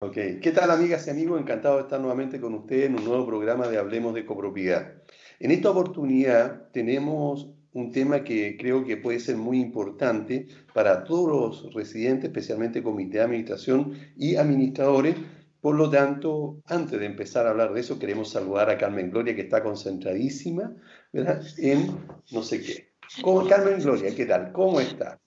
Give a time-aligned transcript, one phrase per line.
[0.00, 1.40] Ok, ¿qué tal amigas y amigos?
[1.40, 4.92] Encantado de estar nuevamente con ustedes en un nuevo programa de Hablemos de Copropiedad.
[5.40, 11.28] En esta oportunidad tenemos un tema que creo que puede ser muy importante para todos
[11.64, 15.16] los residentes, especialmente comité de administración y administradores.
[15.60, 19.34] Por lo tanto, antes de empezar a hablar de eso, queremos saludar a Carmen Gloria,
[19.34, 20.76] que está concentradísima
[21.12, 21.90] en
[22.30, 22.87] no sé qué.
[23.22, 24.52] ¿Cómo, Carmen Gloria, ¿qué tal?
[24.52, 25.18] ¿Cómo está?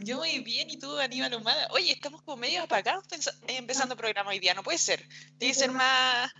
[0.00, 1.68] Yo muy bien, ¿y tú, Aníbal Humada?
[1.72, 3.04] Oye, estamos como medio apagados
[3.48, 5.00] empezando el programa hoy día, no puede ser.
[5.38, 6.30] Tiene que ser más...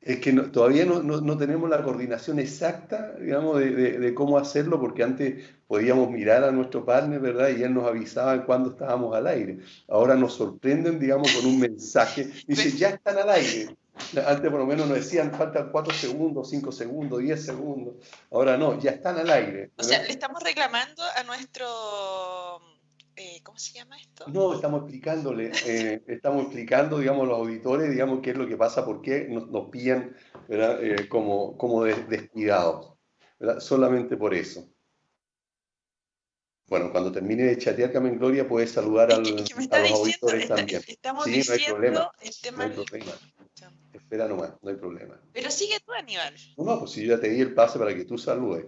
[0.00, 5.02] Es que todavía no, no, tenemos la coordinación exacta, digamos, de, de, cómo hacerlo, porque
[5.02, 7.48] antes podíamos mirar a nuestro partner, ¿verdad?
[7.56, 9.60] Y él nos avisaba cuando estábamos al aire.
[9.88, 12.30] Ahora nos sorprenden, digamos, con un mensaje.
[12.46, 13.74] Dice, ya están al aire.
[14.26, 17.94] Antes por lo menos nos decían faltan 4 segundos, 5 segundos, 10 segundos.
[18.30, 19.70] Ahora no, ya están al aire.
[19.76, 21.66] O sea, le estamos reclamando a nuestro...
[23.16, 24.24] Eh, ¿Cómo se llama esto?
[24.26, 28.56] No, estamos explicándole, eh, estamos explicando, digamos, a los auditores, digamos, qué es lo que
[28.56, 30.16] pasa, por qué nos, nos pillan.
[30.48, 32.94] Eh, como, como descuidados.
[33.38, 33.60] ¿verdad?
[33.60, 34.68] Solamente por eso.
[36.66, 40.82] Bueno, cuando termine de chatear, Carmen Gloria, puedes saludar al, a los auditores también.
[40.86, 42.12] Estamos sí, no hay problema.
[42.20, 43.12] El tema no hay problema.
[44.14, 45.20] Espera nomás, no hay problema.
[45.32, 46.36] Pero sigue tú, Aníbal.
[46.56, 48.64] No, no, pues si yo ya te di el pase para que tú saludes.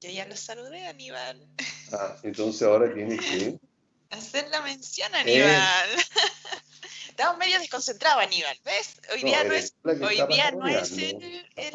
[0.00, 1.46] Yo ya lo saludé, Aníbal.
[1.92, 3.60] Ah, entonces ahora tienes que...
[4.08, 5.90] Hacer la mención, Aníbal.
[7.10, 9.02] Estamos medio desconcentrados, Aníbal, ¿ves?
[9.12, 11.46] Hoy día no es, hoy día no es el...
[11.54, 11.74] el...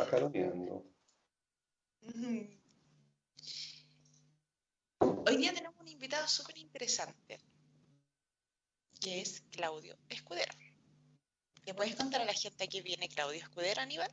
[5.00, 7.40] Hoy día tenemos un invitado súper interesante,
[9.00, 10.52] que es Claudio Escudero.
[11.70, 14.10] ¿Le puedes contar a la gente a qué viene Claudio Escudero, Aníbal?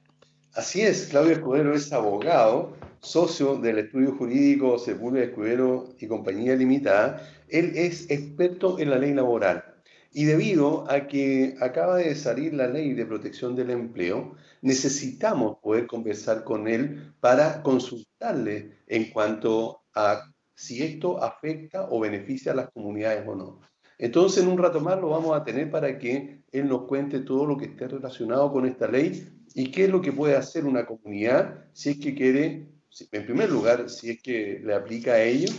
[0.52, 7.26] Así es, Claudio Escudero es abogado, socio del estudio jurídico Sepúlveda Escudero y Compañía Limitada.
[7.48, 9.64] Él es experto en la ley laboral
[10.12, 15.86] y debido a que acaba de salir la ley de protección del empleo, necesitamos poder
[15.86, 22.68] conversar con él para consultarle en cuanto a si esto afecta o beneficia a las
[22.70, 23.60] comunidades o no.
[23.98, 27.46] Entonces, en un rato más lo vamos a tener para que él nos cuente todo
[27.46, 30.86] lo que esté relacionado con esta ley y qué es lo que puede hacer una
[30.86, 32.68] comunidad si es que quiere,
[33.12, 35.52] en primer lugar, si es que le aplica a ello,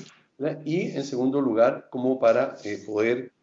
[0.66, 3.34] y en segundo lugar, como para eh, poder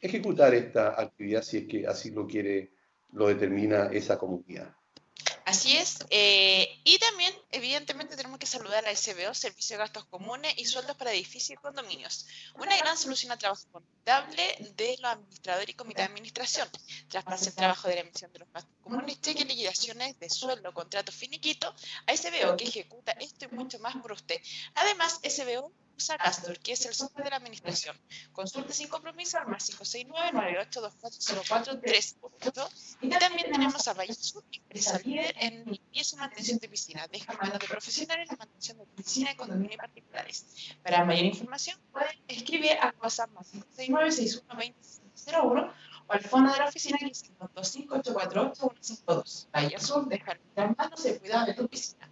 [0.00, 2.70] ejecutar esta actividad si es que así lo quiere,
[3.12, 4.74] lo determina esa comunidad.
[5.44, 5.98] Así es.
[6.08, 10.96] Eh, y también, evidentemente, tenemos que saludar a SBO, Servicio de Gastos Comunes y Sueldos
[10.96, 12.26] para Edificios y Condominios.
[12.54, 16.68] Una gran solución a trabajo contable de los administradores y comité de administración.
[17.08, 21.12] Traspasa el trabajo de la emisión de los gastos comunes, cheques, liquidaciones de sueldo, contrato
[21.12, 21.74] finiquito,
[22.06, 24.40] a SBO que ejecuta esto y mucho más por usted.
[24.74, 27.96] Además, SBO usa Castor, que es el software de la administración.
[28.32, 32.68] Consulte sin compromiso al más 569-98240438.
[33.02, 37.08] Y también tenemos a Sur, empresa líder en limpieza y mantención de piscina.
[37.08, 40.76] Deja manos de profesionales la mantención de piscina y condominios particulares.
[40.82, 45.72] Para mayor información, pueden escribir al WhatsApp más 569-6120-01
[46.06, 49.46] o al fondo de la oficina que es 525-848-152.
[49.52, 50.36] Bahía Sur, deja
[50.76, 52.10] manos de cuidado de tu piscina.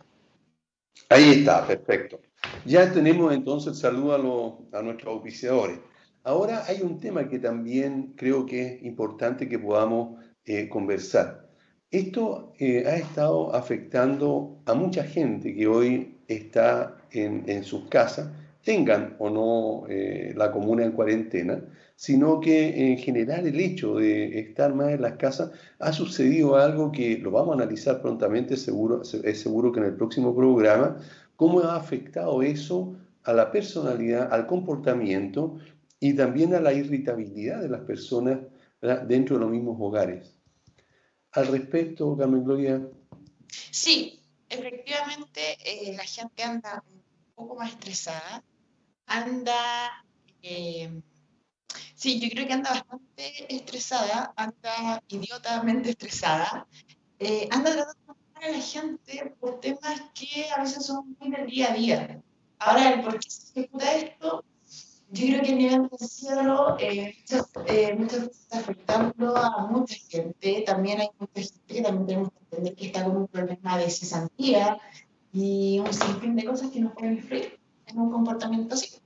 [1.09, 2.21] Ahí está, perfecto.
[2.65, 5.79] Ya tenemos entonces el saludo a, nuestros auspiciadores.
[6.25, 11.49] Ahora hay un tema que también creo que es importante que podamos eh, conversar.
[11.91, 18.31] Esto eh, ha estado afectando a mucha gente que hoy está en, sus casas,
[18.65, 21.63] tengan o no eh, la comuna en cuarentena,
[21.97, 26.91] sino que en general el hecho de estar más en las casas ha sucedido algo
[26.91, 30.97] que lo vamos a analizar prontamente, seguro, es seguro que en el próximo programa,
[31.37, 35.59] cómo ha afectado eso a la personalidad, al comportamiento
[36.01, 38.41] y también a la irritabilidad de las personas
[39.07, 40.35] dentro de los mismos hogares.
[41.33, 42.83] Al respecto, Carmen Gloria.
[43.71, 47.03] Sí, efectivamente eh, la gente anda un
[47.35, 48.45] poco más estresada,
[49.07, 50.05] anda,
[50.43, 51.01] eh,
[51.95, 56.67] sí, yo creo que anda bastante estresada, anda idiotamente estresada,
[57.19, 58.02] eh, anda tratando
[58.43, 62.23] a la gente por temas que a veces son muy del día a día.
[62.59, 64.45] Ahora, el por qué se ejecuta esto,
[65.11, 69.95] yo creo que a nivel cielo eh, muchas, eh, muchas veces está afectando a mucha
[70.09, 70.63] gente.
[70.67, 73.91] También hay mucha gente que también tenemos que entender que está con un problema de
[73.91, 74.79] cesantía
[75.33, 78.97] y un sinfín de cosas que no pueden influir en un comportamiento así.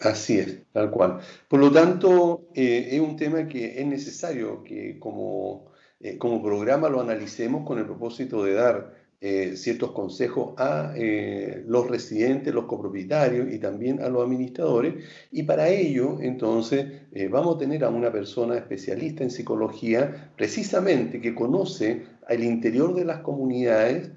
[0.00, 1.20] Así es, tal cual.
[1.48, 5.71] Por lo tanto, eh, es un tema que es necesario que como
[6.02, 11.62] eh, como programa lo analicemos con el propósito de dar eh, ciertos consejos a eh,
[11.68, 14.94] los residentes, los copropietarios y también a los administradores.
[15.30, 16.86] Y para ello, entonces,
[17.30, 23.04] vamos a tener a una persona especialista en psicología, precisamente que conoce el interior de
[23.04, 24.10] las comunidades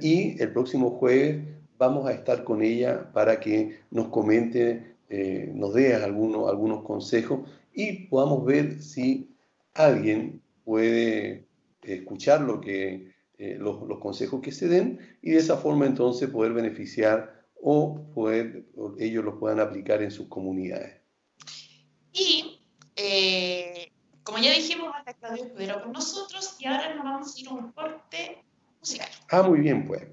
[0.00, 1.40] y el próximo jueves
[1.78, 4.96] vamos a estar con ella para que nos comente,
[5.54, 7.42] nos dé algunos, algunos consejos
[7.72, 9.30] y podamos ver si
[9.74, 11.48] alguien puede
[11.80, 16.52] escuchar lo que eh, los, consejos que se den y de esa forma entonces poder
[16.52, 18.66] beneficiar o poder
[18.98, 21.00] ellos los puedan aplicar en sus comunidades.
[22.12, 22.60] Y
[22.96, 23.90] eh,
[24.22, 27.52] como ya dijimos, hasta Claudio Escudero con nosotros y ahora nos vamos a ir a
[27.52, 28.44] un corte
[28.78, 29.08] musical.
[29.30, 30.06] Ah, muy bien, pues.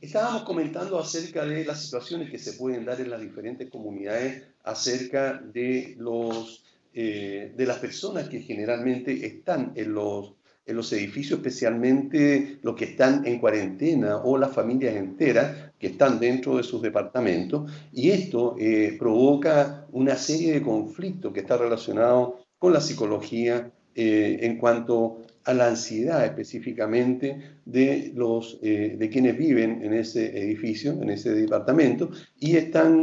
[0.00, 5.34] Estábamos comentando acerca de las situaciones que se pueden dar en las diferentes comunidades acerca
[5.34, 6.62] de los
[6.98, 10.32] eh, de las personas que generalmente están en los,
[10.64, 16.18] en los edificios, especialmente los que están en cuarentena o las familias enteras que están
[16.18, 17.70] dentro de sus departamentos.
[17.92, 24.38] Y esto eh, provoca una serie de conflictos que está relacionado con la psicología eh,
[24.40, 31.10] en cuanto a la ansiedad específicamente de, los, de quienes viven en ese edificio, en
[31.10, 32.10] ese departamento,
[32.40, 33.02] y están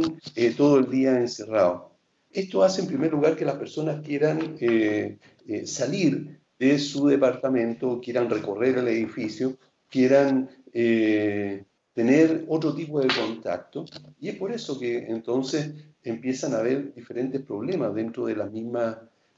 [0.56, 1.93] todo el día encerrados.
[2.34, 8.00] Esto hace en primer lugar que las personas quieran eh, eh, salir de su departamento,
[8.00, 9.56] quieran recorrer el edificio,
[9.88, 13.84] quieran eh, tener otro tipo de contacto.
[14.18, 18.96] Y es por eso que entonces empiezan a haber diferentes problemas dentro de las mismas,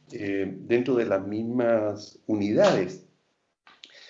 [0.09, 3.05] dentro de las mismas unidades.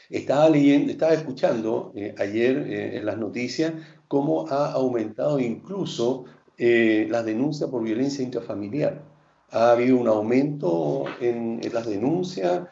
[0.08, 3.72] Estaba leyendo, estaba escuchando ayer en las noticias
[4.06, 6.26] cómo ha aumentado incluso
[6.58, 9.02] eh, las denuncias por violencia intrafamiliar.
[9.50, 12.66] Ha habido un aumento en, las denuncias,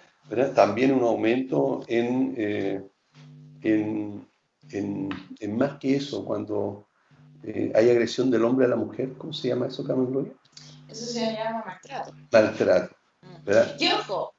[0.55, 2.83] también un aumento eh,
[3.63, 4.27] en,
[4.71, 6.87] en, más que eso, cuando
[7.43, 10.33] eh, hay agresión del hombre a la mujer, ¿cómo se llama eso, Carmen Gloria?
[10.89, 12.13] Eso se llama maltrato.
[12.33, 12.97] Maltrato.
[13.45, 13.77] ¿verdad?
[13.79, 14.34] Y ojo,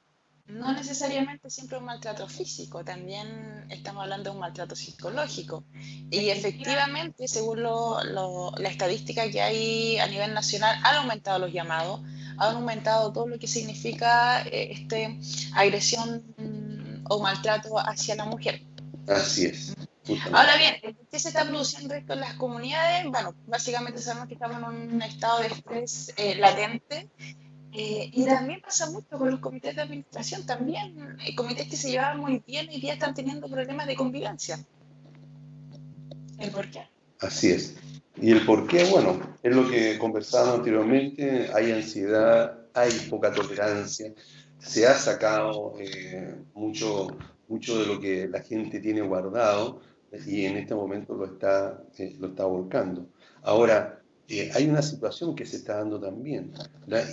[0.48, 5.64] no necesariamente siempre un maltrato físico, también estamos hablando de un maltrato psicológico.
[6.12, 12.02] Y efectivamente, según la estadística que hay a nivel nacional, han aumentado los llamados,
[12.38, 15.20] han aumentado todo lo que significa eh, este,
[15.54, 16.24] agresión
[17.10, 18.62] o maltrato hacia la mujer.
[19.08, 19.76] Así es.
[20.32, 20.76] Ahora bien,
[21.10, 23.06] ¿qué se está produciendo esto en las comunidades?
[23.08, 27.10] Bueno, básicamente sabemos que estamos en un estado de estrés eh, latente
[27.78, 31.92] eh, y también pasa mucho con los comités de administración, también eh, comités que se
[31.92, 34.64] llevaban muy bien y ya están teniendo problemas de convivencia.
[36.40, 36.88] ¿El por qué?
[37.20, 37.76] Así es.
[38.16, 44.14] Y el por qué, bueno, es lo que conversábamos anteriormente, hay ansiedad, hay poca tolerancia,
[44.58, 47.08] se ha sacado eh, mucho,
[47.50, 49.82] mucho de lo que la gente tiene guardado
[50.26, 51.84] y en este momento lo está,
[52.20, 53.10] lo está volcando.
[53.42, 56.52] Ahora, eh, hay una situación que se está dando también,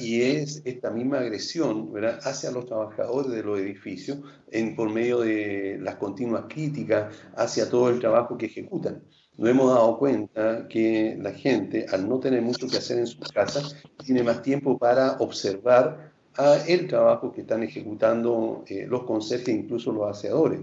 [0.01, 2.19] y es esta misma agresión ¿verdad?
[2.23, 4.19] hacia los trabajadores de los edificios
[4.51, 9.03] en, por medio de las continuas críticas hacia todo el trabajo que ejecutan.
[9.37, 13.31] Nos hemos dado cuenta que la gente, al no tener mucho que hacer en sus
[13.31, 16.13] casas, tiene más tiempo para observar
[16.67, 20.61] el trabajo que están ejecutando eh, los conserjes, incluso los aseadores.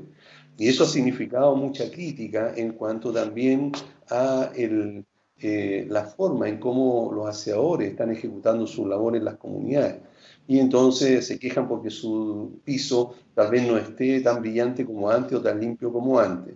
[0.57, 3.71] Y eso ha significado mucha crítica en cuanto también
[4.09, 5.05] a el,
[5.41, 9.97] eh, la forma en cómo los aseadores están ejecutando su labor en las comunidades.
[10.47, 15.37] Y entonces se quejan porque su piso tal vez no esté tan brillante como antes
[15.37, 16.55] o tan limpio como antes.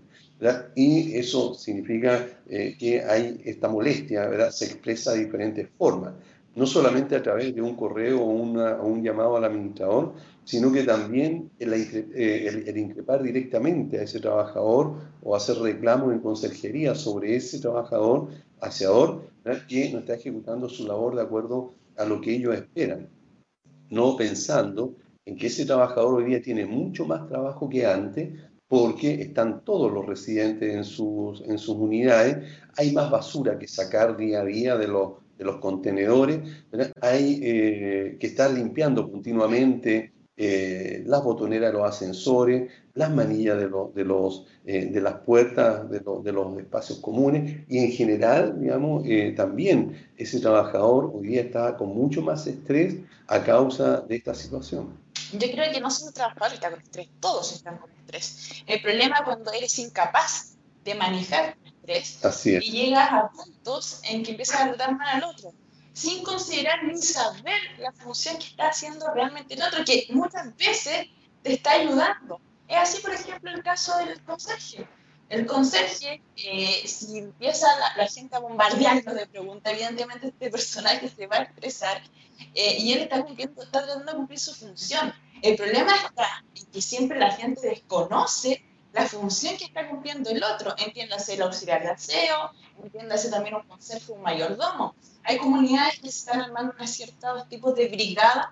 [0.76, 4.52] Y eso significa eh, que hay esta molestia, ¿verdad?
[4.52, 6.14] se expresa de diferentes formas
[6.56, 10.14] no solamente a través de un correo o, un llamado al administrador,
[10.44, 16.96] sino que también eh, el, increpar directamente a ese trabajador o hacer reclamos en conserjería
[16.96, 18.28] sobre ese trabajador,
[18.64, 19.30] aseador,
[19.68, 23.10] que no está ejecutando su labor de acuerdo a lo que ellos esperan,
[23.90, 28.34] no pensando en que ese trabajador hoy día tiene mucho más trabajo que antes,
[28.68, 34.18] porque están todos los residentes en sus, en sus unidades, hay más basura que sacar
[34.18, 36.42] día a día de los de los contenedores,
[37.02, 40.14] hay eh, que estar limpiando continuamente
[40.46, 45.90] eh, las botoneras de los ascensores, las manillas de, de, los, eh, de las puertas
[45.90, 49.04] de, de, los espacios comunes y en general, digamos,
[49.36, 52.96] también ese trabajador hoy día está con mucho más estrés
[53.28, 54.98] a causa de esta situación.
[55.32, 58.64] Yo creo que no solo el trabajador está con estrés, todos están con estrés.
[58.68, 61.56] El problema es cuando eres incapaz de manejar
[62.24, 65.54] Así Y llegas a puntos en que empiezas a tratar mal al otro,
[65.94, 71.08] sin considerar ni saber la función que está haciendo realmente el otro, que muchas veces
[71.44, 72.42] te está ayudando.
[72.68, 74.88] Es así, por ejemplo, el caso del conserje.
[75.30, 81.28] El conserje, eh, si empieza la, gente a bombardearlo de preguntas, evidentemente este personaje se
[81.28, 82.02] va a estresar
[82.54, 85.14] eh, y él está cumpliendo, está tratando de cumplir su función.
[85.42, 90.44] El problema está en que siempre la gente desconoce la función que está cumpliendo el
[90.44, 90.74] otro.
[90.78, 94.96] Entiéndase el auxiliar de aseo, entiéndase también un conserje, un mayordomo.
[95.24, 98.48] Hay comunidades que se están armando ciertos tipos de brigadas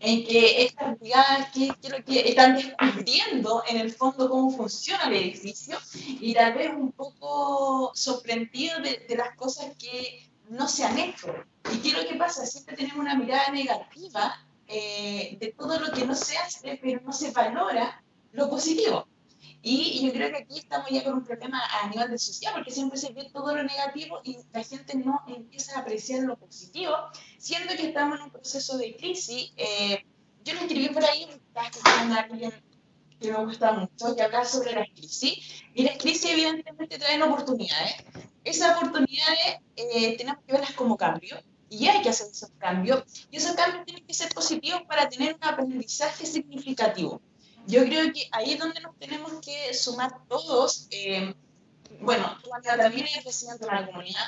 [0.00, 1.70] en que estas brigadas que,
[2.04, 7.92] que están descubriendo en el fondo cómo funciona el edificio y tal vez un poco
[7.94, 11.32] sorprendido de, de las cosas que no se han hecho.
[11.72, 12.44] ¿Y qué es lo que pasa?
[12.46, 17.12] Siempre tenemos una mirada negativa eh, de todo lo que no se hace, pero no
[17.12, 19.06] se valora lo positivo.
[19.64, 22.72] Y yo creo que aquí estamos ya con un problema a nivel de social, porque
[22.72, 26.92] siempre se ve todo lo negativo y la gente no empieza a apreciar lo positivo,
[27.38, 29.52] siendo que estamos en un proceso de crisis.
[29.56, 30.04] Eh,
[30.42, 32.52] yo lo escribí por ahí, estaba escuchando a alguien
[33.20, 37.94] que me gusta mucho, que habla sobre las crisis, y las crisis evidentemente traen oportunidades.
[38.42, 41.40] Esas oportunidades eh, tenemos que verlas como cambio,
[41.70, 45.36] y hay que hacer esos cambios, y esos cambios tienen que ser positivos para tener
[45.36, 47.22] un aprendizaje significativo
[47.66, 50.88] yo creo que ahí es donde nos tenemos que sumar todos.
[50.90, 51.34] Eh,
[52.00, 54.26] bueno, tú también eres presidente de una comunidad.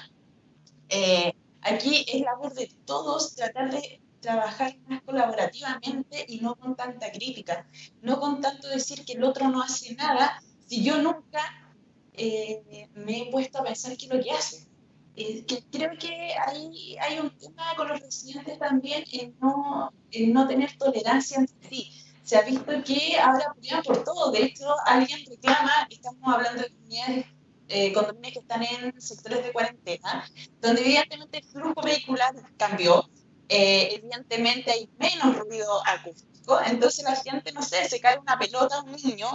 [0.88, 7.10] Eh, aquí es labor de todos tratar de trabajar más colaborativamente y no con tanta
[7.10, 7.66] crítica,
[8.00, 11.74] no con tanto decir que el otro no hace nada, si yo nunca
[12.14, 14.66] eh, me he puesto a pensar qué es lo que hace.
[15.14, 20.46] que creo que hay, hay un tema con los residentes también en no, en no
[20.46, 24.32] tener tolerancia entre sí se ha visto que ahora pelean por todo.
[24.32, 27.26] De hecho, alguien reclama, estamos hablando de comunidades,
[27.68, 30.28] eh, condominios que están en sectores de cuarentena,
[30.60, 33.08] donde evidentemente el flujo vehicular cambió,
[33.48, 38.76] eh, evidentemente hay menos ruido acústico, entonces la gente, no sé, se cae una pelota
[38.76, 39.28] a un niño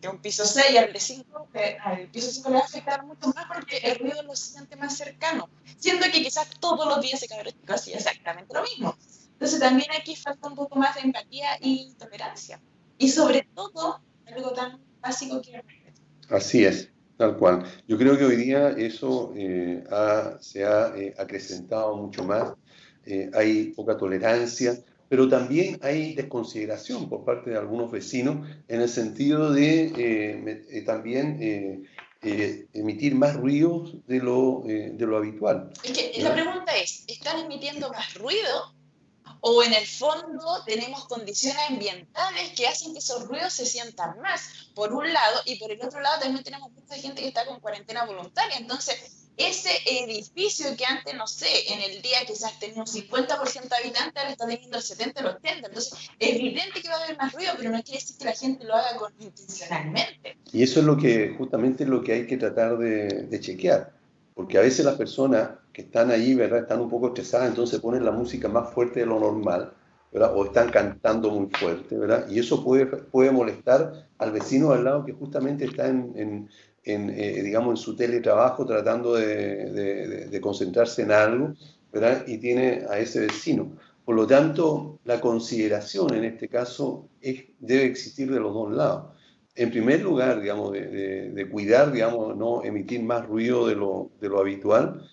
[0.00, 1.48] de un piso 6 al de 5,
[1.82, 4.96] al piso 5 le va a afectar mucho más porque el ruido lo siente más
[4.96, 5.48] cercano,
[5.78, 8.96] siendo que quizás todos los días se cae casi exactamente lo mismo.
[9.44, 12.62] Entonces también aquí falta un poco más de empatía y tolerancia.
[12.96, 16.00] Y sobre todo, algo tan básico que el respeto.
[16.30, 17.62] Así es, tal cual.
[17.86, 19.84] Yo creo que hoy día eso eh,
[20.40, 22.54] se ha eh, acrecentado mucho más.
[23.04, 28.88] Eh, hay poca tolerancia, pero también hay desconsideración por parte de algunos vecinos en el
[28.88, 31.86] sentido de también
[32.22, 35.70] emitir más ruidos de lo, de lo habitual.
[35.82, 38.73] Es que la pregunta es, ¿están emitiendo más ruido
[39.46, 44.70] o en el fondo tenemos condiciones ambientales que hacen que esos ruidos se sientan más,
[44.74, 47.60] por un lado, y por el otro lado también tenemos mucha gente que está con
[47.60, 52.86] cuarentena voluntaria, entonces ese edificio que antes, no sé, en el día quizás tenía un
[52.86, 56.88] 50% de habitantes, ahora está teniendo el 70 o el 80, entonces es evidente que
[56.88, 59.12] va a haber más ruido, pero no quiere decir que la gente lo haga con,
[59.18, 60.38] intencionalmente.
[60.52, 63.93] Y eso es lo que justamente lo que hay que tratar de, de chequear,
[64.34, 66.60] porque a veces las personas que están ahí, ¿verdad?
[66.60, 69.72] Están un poco estresadas, entonces ponen la música más fuerte de lo normal,
[70.12, 70.32] ¿verdad?
[70.36, 72.26] O están cantando muy fuerte, ¿verdad?
[72.28, 76.48] Y eso puede, puede molestar al vecino al lado que justamente está en,
[76.84, 81.54] en, eh, digamos, en su teletrabajo tratando de, de, concentrarse en algo,
[81.92, 82.24] ¿verdad?
[82.26, 83.72] Y tiene a ese vecino.
[84.04, 89.13] Por lo tanto, la consideración en este caso es, debe existir de los dos lados.
[89.56, 94.28] En primer lugar, digamos, de, de cuidar, digamos, no emitir más ruido de lo, de
[94.28, 95.08] lo habitual,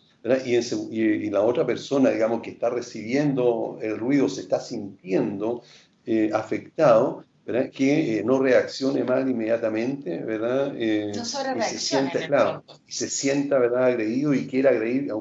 [0.45, 5.63] y, y, la otra persona, digamos, que está recibiendo el ruido, se está sintiendo
[6.05, 7.71] eh, afectado, ¿verdad?
[7.71, 10.73] que eh, no reaccione mal inmediatamente, ¿verdad?
[10.77, 13.85] Eh, no solo y se sienta, claro, y se sienta, ¿verdad?
[13.85, 15.11] agredido y quiera agredir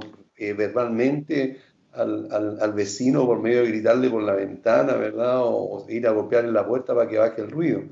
[0.56, 1.58] verbalmente
[1.92, 5.38] al, al, al, vecino por medio de gritarle por la ventana, ¿verdad?
[5.38, 7.82] O, ir a golpear en la puerta para que baje el ruido.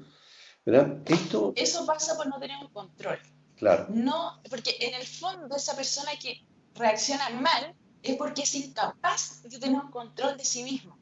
[0.71, 0.99] ¿Verdad?
[1.07, 1.53] Esto...
[1.57, 3.19] Eso pasa por no tener un control.
[3.57, 3.87] Claro.
[3.89, 6.45] No, porque en el fondo esa persona que
[6.75, 10.99] reacciona mal es porque es incapaz de tener un control de sí mismo.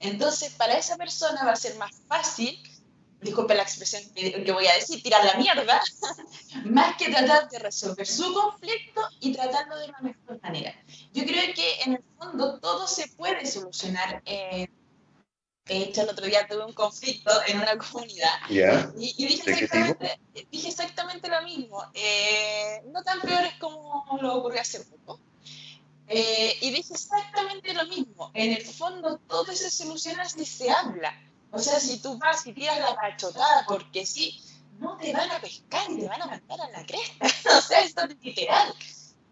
[0.00, 2.62] Entonces, para esa persona va a ser más fácil,
[3.22, 5.80] disculpe la expresión que voy a decir, tirar la mierda,
[6.66, 10.74] más que tratar de resolver su conflicto y tratarlo de una mejor manera.
[11.14, 14.22] Yo creo que en el fondo todo se puede solucionar.
[14.26, 14.68] Eh,
[15.66, 20.20] de hecho, el otro día tuve un conflicto en una comunidad y, dije, exactamente,
[20.50, 21.82] dije, exactamente, lo mismo.
[21.92, 25.18] Eh, no tan peores como lo ocurrió hace poco.
[26.06, 28.30] Eh, y dije exactamente lo mismo.
[28.34, 31.12] En el fondo, todo se soluciona si se habla.
[31.50, 34.40] O sea, si tú vas y tiras la pachotada porque sí,
[34.78, 37.26] no te van a pescar y te van a mandar a la cresta.
[37.58, 38.72] o sea, esto es literal.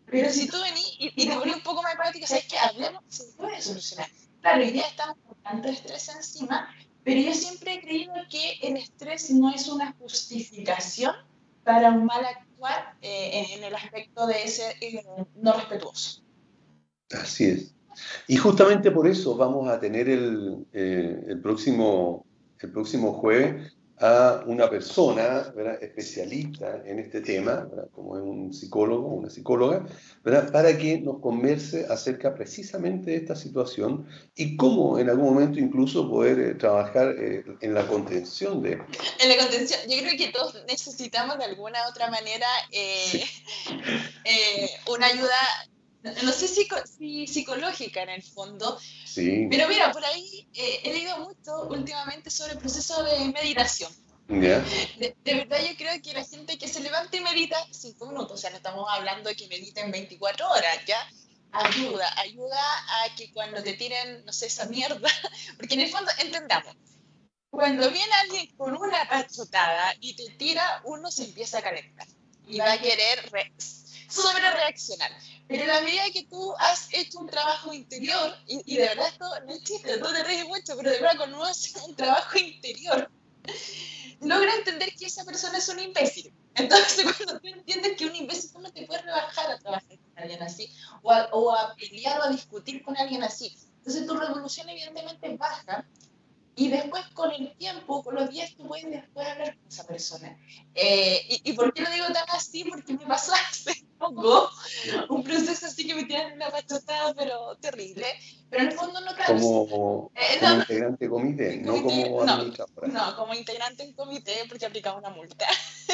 [0.07, 3.25] Pero si tú venís y, te pones un poco más empático, sabes que hablemos, se
[3.37, 4.11] puede solucionar.
[4.45, 6.69] Claro, hoy día estamos con tanto estrés encima
[7.03, 11.15] pero yo siempre he creído que el estrés no es una justificación
[11.63, 15.03] para un mal actuar eh, en, el aspecto de ese eh,
[15.37, 16.23] no respetuoso.
[17.11, 17.75] Así es.
[18.29, 22.27] Y justamente por eso vamos a tener el, eh, el próximo,
[22.59, 29.15] el próximo jueves a una persona especialista en este tema, como es un psicólogo o
[29.15, 29.87] una psicóloga,
[30.23, 36.11] para que nos converse acerca precisamente de esta situación y cómo en algún momento incluso
[36.11, 38.73] poder eh, trabajar eh, en la contención de...
[39.21, 43.25] En la contención, yo creo que todos necesitamos de alguna otra manera eh,
[44.91, 45.39] una ayuda
[46.05, 46.69] no sé si,
[46.99, 49.47] si, psicológica en el fondo, sí.
[49.51, 53.91] pero mira, por ahí eh, he leído mucho últimamente sobre el proceso de meditación.
[54.27, 58.37] De, verdad yo creo que la gente que se levanta y medita cinco minutos, o
[58.37, 60.99] sea, no estamos hablando de que mediten 24 horas, ¿ya?
[61.53, 65.09] Ayuda, ayuda a que cuando te tiren, no sé, esa mierda,
[65.57, 66.75] porque en el fondo entendamos,
[67.51, 72.09] cuando viene alguien con una pachotada y te tira, uno se empieza a calentar
[72.47, 73.31] y va a querer
[74.15, 75.11] sobre reaccionar.
[75.49, 79.27] Pero en la medida que tú has hecho un trabajo interior, y, de verdad esto
[79.47, 82.39] no es chiste, no te ríes mucho, pero de verdad cuando uno hace un trabajo
[82.39, 83.11] interior,
[84.21, 86.33] logra entender que esa persona es un imbécil.
[86.55, 90.43] Entonces, cuando tú entiendes que un imbécil no te puede rebajar a trabajar con alguien
[90.43, 90.71] así,
[91.03, 93.57] o a, o a pelear o a discutir con alguien así.
[93.79, 95.85] Entonces, tu revolución evidentemente baja
[96.57, 100.39] y después con el tiempo, con los días, tú puedes después hablar con esa persona.
[100.75, 102.65] Eh, y, y, por qué lo digo tan así?
[102.65, 104.51] Porque me pasó hace poco
[105.09, 108.07] un proceso así que me tiran una pachotada, pero terrible.
[108.51, 109.35] Pero en el fondo no claro.
[109.35, 112.89] Como, eh, como integrante de comité, no como administradora.
[112.89, 115.47] No, como integrante en comité porque aplicaba una multa.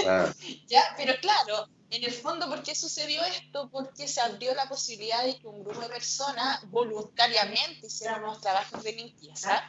[0.07, 0.33] Ah.
[0.69, 3.71] ya, pero claro, en el fondo, ¿por qué sucedió esto?
[3.71, 8.83] Porque se abrió la posibilidad de que un grupo de personas voluntariamente hicieran unos trabajos
[8.83, 9.65] de limpieza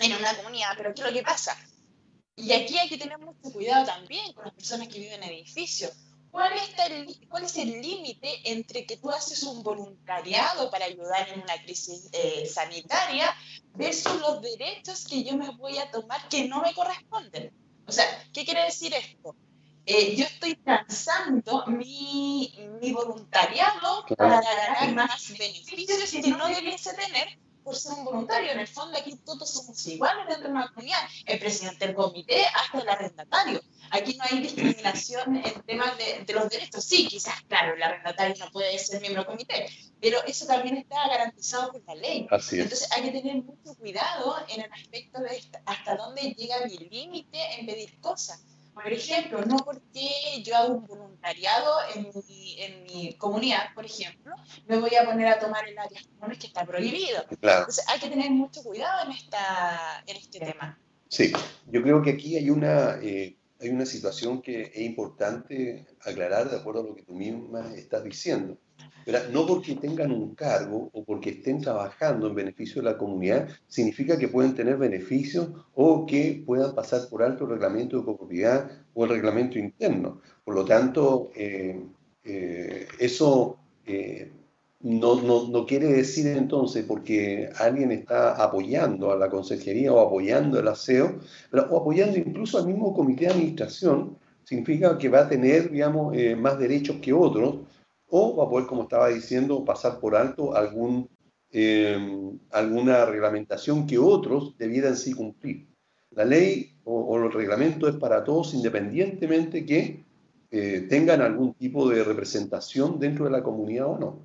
[0.00, 1.56] en una comunidad, pero ¿qué es lo que pasa?
[2.36, 5.92] Y aquí hay que tener mucho cuidado también con las personas que viven en edificios.
[6.30, 6.52] ¿Cuál,
[6.88, 11.62] el, ¿Cuál es el límite entre que tú haces un voluntariado para ayudar en una
[11.62, 13.36] crisis eh, sanitaria
[13.74, 17.52] versus los derechos que yo me voy a tomar que no me corresponden?
[17.86, 19.36] O sea, ¿qué quiere decir esto?
[19.84, 27.38] Eh, yo estoy transando mi, mi voluntariado para ganar más beneficios que no debiese tener
[27.62, 28.52] por ser un voluntario.
[28.52, 32.44] En el fondo aquí todos somos iguales dentro de una comunidad, el presidente del comité
[32.46, 33.60] hasta el arrendatario.
[33.90, 36.84] Aquí no hay discriminación en temas de, de los derechos.
[36.84, 39.66] Sí, quizás, claro, el arrendatario no puede ser miembro del comité,
[40.00, 42.26] pero eso también está garantizado por la ley.
[42.30, 42.64] Así es.
[42.64, 47.38] Entonces hay que tener mucho cuidado en el aspecto de hasta dónde llega mi límite
[47.58, 48.42] en pedir cosas
[48.74, 54.34] por ejemplo, no porque yo hago un voluntariado en mi, en mi comunidad, por ejemplo,
[54.66, 57.24] me voy a poner a tomar el área comunes que está prohibido.
[57.30, 60.78] Entonces hay que tener mucho cuidado en, esta, en este tema.
[61.08, 61.32] Sí,
[61.70, 66.56] yo creo que aquí hay una, eh, hay una situación que es importante aclarar de
[66.56, 68.56] acuerdo a lo que tú misma estás diciendo.
[69.32, 74.16] No porque tengan un cargo o porque estén trabajando en beneficio de la comunidad, significa
[74.18, 79.04] que pueden tener beneficios o que puedan pasar por alto el reglamento de copropiedad o
[79.04, 80.20] el reglamento interno.
[80.44, 81.82] Por lo tanto, eh,
[82.24, 84.30] eh, eso eh,
[84.80, 90.60] no, no, no, quiere decir entonces porque alguien está apoyando a la consejería o apoyando
[90.60, 91.18] el aseo,
[91.50, 96.14] pero, o apoyando incluso al mismo comité de administración, significa que va a tener, digamos,
[96.36, 97.60] más derechos que otros
[98.14, 101.08] o va a poder, como estaba diciendo, pasar por alto algún,
[101.50, 105.66] em, alguna reglamentación que otros debieran sí cumplir.
[106.10, 110.04] La ley o, el reglamento es para todos independientemente que
[110.50, 114.18] eh, tengan algún tipo de representación dentro de la comunidad o no.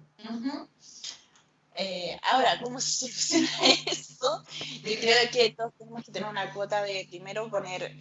[1.79, 3.47] Eh, ahora, ¿cómo se soluciona
[3.85, 4.43] esto?
[4.83, 7.95] Yo creo que todos tenemos que tener una cuota de primero poner,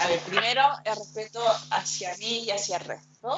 [0.00, 3.36] a ver, primero el respeto hacia mí y hacia el resto.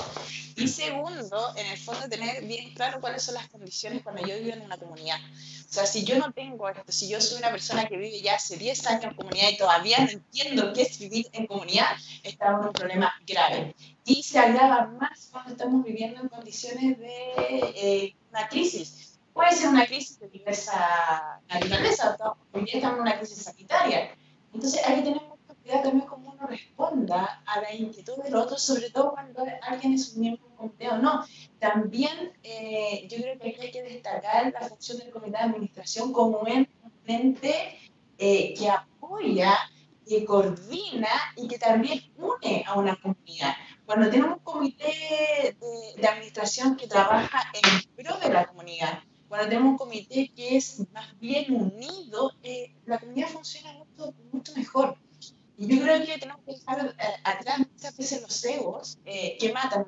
[0.57, 4.53] Y segundo, en el fondo, tener bien claro cuáles son las condiciones cuando yo vivo
[4.53, 5.19] en una comunidad.
[5.19, 8.37] O sea, si yo no tengo esto, si yo soy una persona que vive ya
[8.37, 12.61] hace 10 años en comunidad y todavía no entiendo qué es vivir en comunidad, estamos
[12.61, 13.75] en un problema grave.
[14.05, 17.33] Y se agrava más cuando estamos viviendo en condiciones de
[17.75, 24.15] eh, una crisis puede ser una crisis de diversa naturaleza, estamos en una crisis sanitaria.
[24.53, 25.32] Entonces hay que tener
[25.65, 30.21] también cómo uno responda a la inquietud del otro, sobre todo cuando alguien es un
[30.21, 31.25] miembro de un comité o no.
[31.59, 36.39] También eh, yo creo que hay que destacar la función del comité de administración como
[36.39, 36.67] un
[37.07, 37.79] ente
[38.19, 39.57] eh, que apoya,
[40.07, 43.55] que coordina y que también une a una comunidad.
[43.87, 49.01] Cuando tenemos un comité de, de administración que trabaja en pro de la comunidad,
[49.33, 54.53] cuando tenemos un comité que es más bien unido, eh, la comunidad funciona mucho, mucho
[54.55, 54.99] mejor.
[55.63, 59.87] Yo creo que tenemos que dejar eh, atrás muchas veces los egos eh, que matan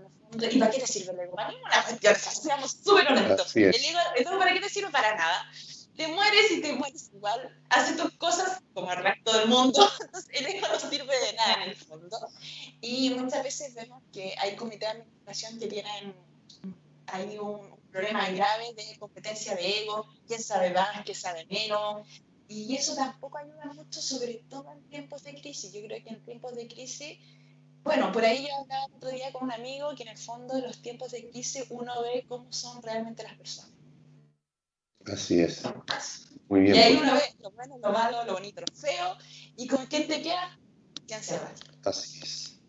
[0.50, 1.36] ¿Y para qué te sirve el ego?
[1.36, 3.54] Para cuestión, seamos súper honestos.
[3.54, 4.90] El ego, ¿para qué te sirve?
[4.90, 5.48] Para nada.
[5.96, 7.56] Te mueres y te mueres igual.
[7.70, 9.88] Hace tus cosas como el resto del mundo.
[10.00, 12.18] Entonces, el ego no sirve de nada en el fondo.
[12.80, 16.14] Y muchas veces vemos que hay comités de administración que tienen
[17.06, 22.08] hay un problema grave de competencia de ego, quién sabe más, quién sabe menos.
[22.48, 25.72] Y eso tampoco ayuda mucho, sobre todo en tiempos de crisis.
[25.72, 27.18] Yo creo que en tiempos de crisis
[27.84, 30.62] bueno, por ahí yo hablaba otro día con un amigo que en el fondo de
[30.62, 33.72] los tiempos de crisis uno ve cómo son realmente las personas.
[35.04, 35.62] Así es.
[36.48, 36.76] Muy bien.
[36.76, 39.16] Y ahí uno ve lo bueno, lo malo, lo bonito, lo feo,
[39.56, 40.58] y con quién te queda,
[41.06, 41.52] quién se va.
[41.84, 42.62] Así es.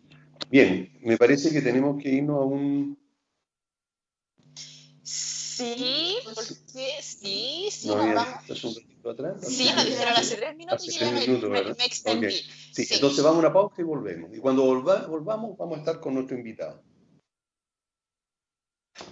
[0.50, 2.98] Bien, me parece que tenemos que irnos a un
[5.56, 6.44] Sí, porque
[7.00, 8.64] sí, sí, nos vamos.
[8.64, 9.36] un ratito atrás?
[9.40, 12.30] Sí, nos dijeron hace tres minutos y ya me, extendí.
[12.30, 14.36] Sí, entonces vamos a una pausa y volvemos.
[14.36, 16.82] Y cuando volvamos, vamos a estar con nuestro invitado.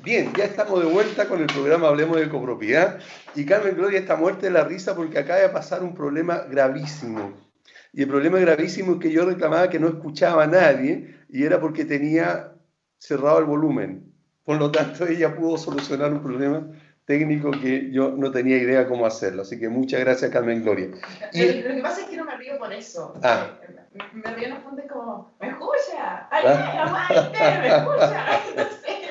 [0.02, 3.00] Bien, ya estamos de vuelta con el programa Hablemos de Copropiedad.
[3.35, 7.33] Y Carmen Gloria está muerta de la risa porque acaba de pasar un problema gravísimo.
[7.94, 11.59] Y el problema gravísimo es que yo reclamaba que no escuchaba a nadie y era
[11.59, 12.52] porque tenía
[12.98, 14.03] cerrado el volumen.
[14.44, 16.66] Por lo tanto, ella pudo solucionar un problema
[17.07, 19.42] técnico que yo no tenía idea cómo hacerlo.
[19.42, 20.88] Así que muchas gracias, Carmen Gloria.
[21.33, 23.14] Y, lo, que pasa es que no me río por eso.
[23.22, 23.59] Ah.
[24.12, 26.28] Me, río en el fondo como, ¿me escucha?
[26.30, 27.09] ¡Ay, ah.
[27.61, 28.26] me escucha!
[28.57, 29.03] No sé,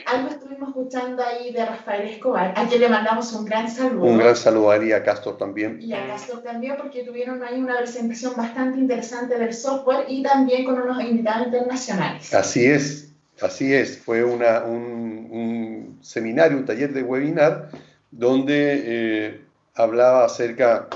[0.05, 4.05] algo estuvimos escuchando ahí de Rafael Escobar, a quien le mandamos un gran saludo.
[4.05, 5.79] Un gran saludo a, a Castor también.
[5.81, 10.65] Y a Castor también, porque tuvieron ahí una presentación bastante interesante del software y también
[10.65, 12.33] con unos invitados internacionales.
[12.33, 13.08] Así es,
[13.41, 17.69] Así es, fue una, un, seminario, un taller de webinar
[18.11, 19.41] donde eh,
[19.75, 20.89] hablaba acerca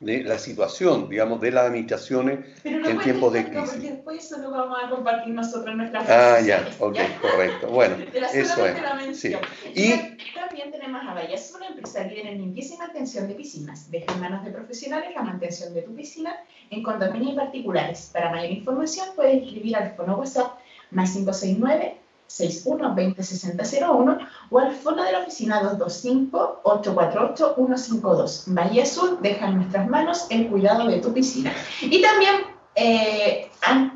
[0.00, 3.70] de la situación, digamos, de las administraciones en tiempos de crisis.
[3.70, 7.68] Porque después eso lo vamos a compartir nosotros en nuestras Ah, ya, ok, correcto.
[7.68, 7.96] Bueno,
[8.32, 9.18] eso es.
[9.18, 9.36] Sí.
[9.74, 9.92] Y,
[10.34, 13.90] también tenemos a Vallas, una empresa líder en limpieza y mantención de piscinas.
[13.90, 16.34] Deja en manos de profesionales la mantención de tu piscina
[16.70, 18.10] en condominios particulares.
[18.10, 20.59] Para mayor información puedes escribir al teléfono WhatsApp
[20.90, 24.18] más 569 61 20 6001
[24.50, 28.44] o al fondo de la oficina 225 848 152.
[28.46, 31.52] Bahía Azul deja en nuestras manos el cuidado de tu piscina.
[31.82, 32.42] Y también
[32.76, 33.50] eh,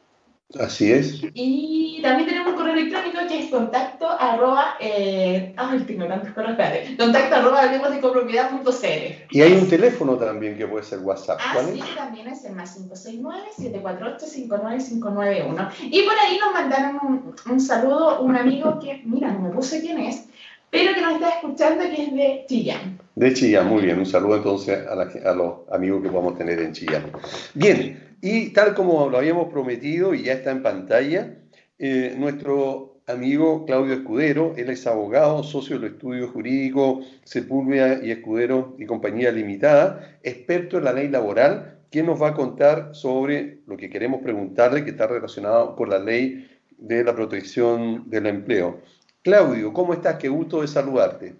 [0.59, 1.21] Así es.
[1.33, 5.55] Y también tenemos un correo electrónico que es contacto arroba, eh,
[5.87, 6.57] tengo tantos correos,
[6.97, 7.61] contacto arroba
[8.01, 9.27] copropiedad.cl.
[9.31, 11.39] Y hay un teléfono también que puede ser WhatsApp.
[11.41, 15.69] Ah, sí, también es el más 569-748-59591.
[15.83, 19.81] Y por ahí nos mandaron un, un saludo un amigo que, mira, no me puse
[19.81, 20.25] quién es,
[20.71, 22.99] pero que nos está escuchando que es de Chillán.
[23.15, 23.99] De Chillán, muy bien.
[23.99, 27.11] Un saludo entonces a, a los amigos que podemos tener en Chillán.
[27.53, 31.37] Bien, y tal como lo habíamos prometido y ya está en pantalla,
[31.77, 38.75] eh, nuestro amigo Claudio Escudero, él es abogado, socio del estudio jurídico Sepúlveda y Escudero
[38.77, 43.75] y Compañía Limitada, experto en la ley laboral, quien nos va a contar sobre lo
[43.75, 48.79] que queremos preguntarle, que está relacionado con la ley de la protección del empleo.
[49.23, 50.15] Claudio, ¿cómo estás?
[50.15, 51.35] Qué gusto de saludarte.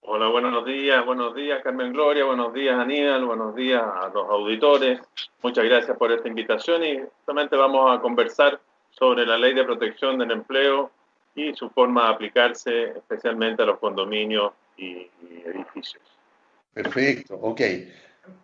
[0.00, 5.00] Hola, buenos días, buenos días Carmen Gloria, buenos días Aníbal, buenos días a los auditores.
[5.42, 10.16] Muchas gracias por esta invitación y justamente vamos a conversar sobre la ley de protección
[10.18, 10.92] del empleo
[11.34, 15.10] y su forma de aplicarse especialmente a los condominios y,
[15.44, 16.02] edificios.
[16.72, 17.60] Perfecto, ok.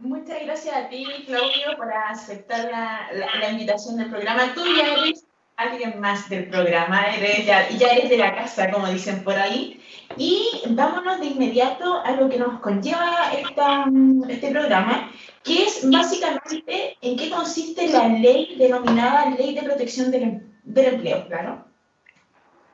[0.00, 4.52] Muchas gracias a ti, Claudio, por aceptar la, la, invitación del programa.
[4.54, 5.24] Tú ya eres
[5.62, 9.80] alguien más del programa, eres, ya, eres de la casa, como dicen por ahí.
[10.16, 13.86] Y vámonos de inmediato a lo que nos conlleva esta,
[14.28, 15.10] este programa,
[15.42, 20.94] que es básicamente en qué consiste la ley denominada Ley de Protección del, em-, del
[20.94, 21.64] Empleo, claro.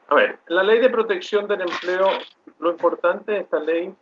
[0.08, 2.08] A ver, la ley de protección del empleo,
[2.58, 3.94] lo importante de esta ley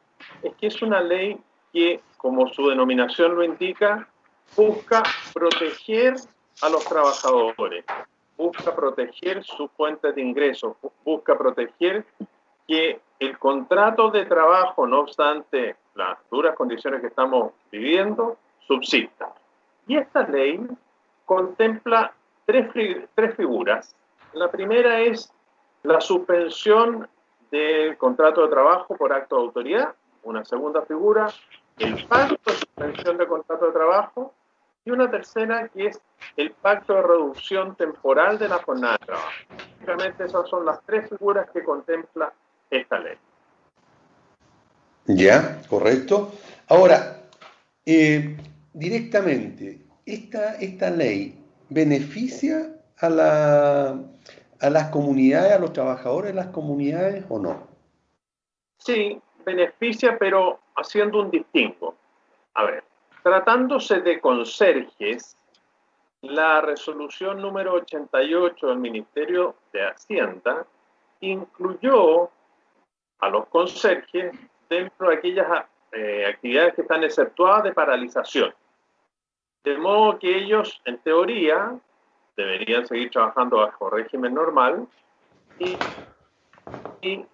[0.42, 1.36] es que es una ley
[1.72, 4.08] que, como su denominación lo indica,
[4.56, 5.02] busca
[5.34, 6.14] proteger
[6.62, 7.84] a los trabajadores,
[8.36, 12.04] busca proteger su fuente de ingresos, busca proteger
[12.66, 19.32] que el contrato de trabajo, no obstante las duras condiciones que estamos viviendo, subsista.
[19.86, 20.60] Y esta ley
[21.24, 22.12] contempla
[22.44, 22.68] tres,
[23.14, 23.94] tres figuras.
[24.32, 25.32] La primera es
[25.82, 27.08] la suspensión
[27.50, 29.94] del contrato de trabajo por acto de autoridad,
[30.24, 31.28] una segunda figura,
[31.78, 34.34] el pacto de suspensión de contrato de trabajo
[34.86, 36.00] y una tercera que es
[36.36, 39.30] el pacto de reducción temporal de la jornada de trabajo.
[39.84, 42.32] Realmente esas son las tres figuras que contempla
[42.70, 43.16] esta ley.
[45.06, 46.32] Ya, correcto.
[46.68, 47.24] Ahora,
[47.84, 48.36] eh,
[48.72, 53.88] directamente, esta, esta ley beneficia a la,
[54.60, 57.66] a las comunidades, a los trabajadores de las comunidades o no?
[58.78, 61.96] Sí, beneficia, pero haciendo un distingo.
[62.54, 62.84] A ver,
[63.26, 65.36] tratándose de conserjes,
[66.22, 70.64] la resolución número 88 del Ministerio de Hacienda
[71.18, 72.30] incluyó
[73.18, 74.32] a los conserjes
[74.68, 78.54] dentro de aquellas eh, actividades que están exceptuadas de paralización.
[79.64, 81.76] De modo que ellos, en teoría,
[82.36, 84.86] deberían seguir trabajando bajo régimen normal
[85.58, 85.76] y,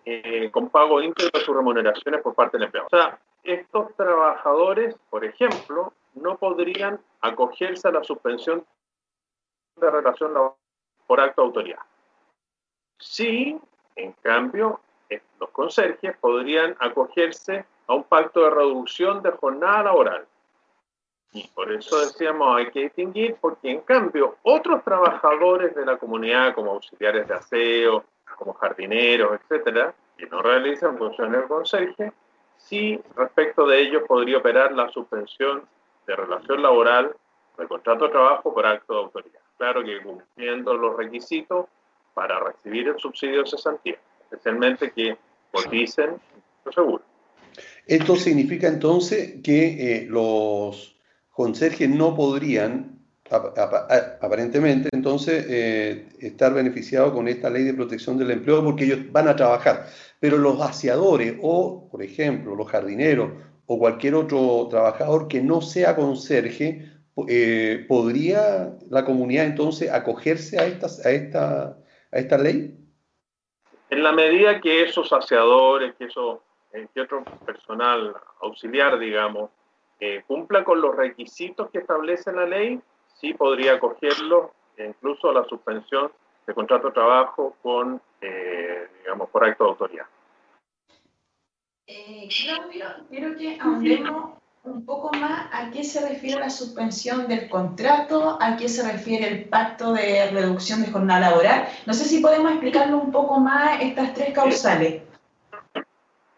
[0.07, 2.88] eh, con pago íntegro de sus remuneraciones por parte del empleado.
[2.90, 8.64] O sea, estos trabajadores, por ejemplo, no podrían acogerse a la suspensión
[9.76, 10.33] de relación
[11.07, 11.81] por acto de autoridad.
[12.98, 13.59] Sí,
[13.96, 14.81] en cambio,
[15.40, 20.26] los conserjes podrían acogerse a un pacto de reducción de jornada laboral
[21.33, 26.55] y por eso decíamos hay que distinguir, porque en cambio otros trabajadores de la comunidad,
[26.55, 28.05] como auxiliares de aseo,
[28.37, 32.12] como jardineros, etcétera, que no realizan funciones de conserje,
[32.68, 35.62] sí respecto de ellos podría operar la suspensión
[36.07, 37.14] de relación laboral
[37.59, 39.40] del contrato de trabajo por acto de autoridad.
[39.59, 41.66] Claro que cumpliendo los requisitos
[42.14, 45.16] para recibir el subsidio de cesantía, especialmente que
[45.53, 46.16] coticen
[46.64, 47.05] lo seguro.
[47.87, 50.96] Esto significa entonces que eh, los
[51.31, 52.98] conserjes no podrían,
[54.20, 59.29] aparentemente, entonces, eh, estar beneficiados con esta ley de protección del empleo porque ellos van
[59.29, 59.87] a trabajar.
[60.23, 63.33] Pero los aseadores o, por ejemplo, los jardineros
[63.67, 66.93] o cualquier otro trabajador que no sea conserje,
[67.27, 71.77] eh, ¿podría la comunidad entonces acogerse a, estas, a, esta,
[72.13, 72.73] a esta ley?
[73.91, 79.51] En la medida que esos aseadores, que, eso, eh, que otro personal auxiliar, digamos,
[80.29, 82.81] cumpla con los requisitos que establece la ley,
[83.21, 86.13] sí podría acogerlo incluso a la suspensión
[86.47, 90.07] de contrato de trabajo con, eh, digamos, por acto de autoridad.
[91.87, 97.49] Eh, Claudio, quiero que ahondemos un poco más a qué se refiere la suspensión del
[97.51, 101.67] contrato, a qué se refiere el pacto de reducción de jornada laboral.
[101.85, 105.03] No sé si podemos explicarlo un poco más estas tres causales.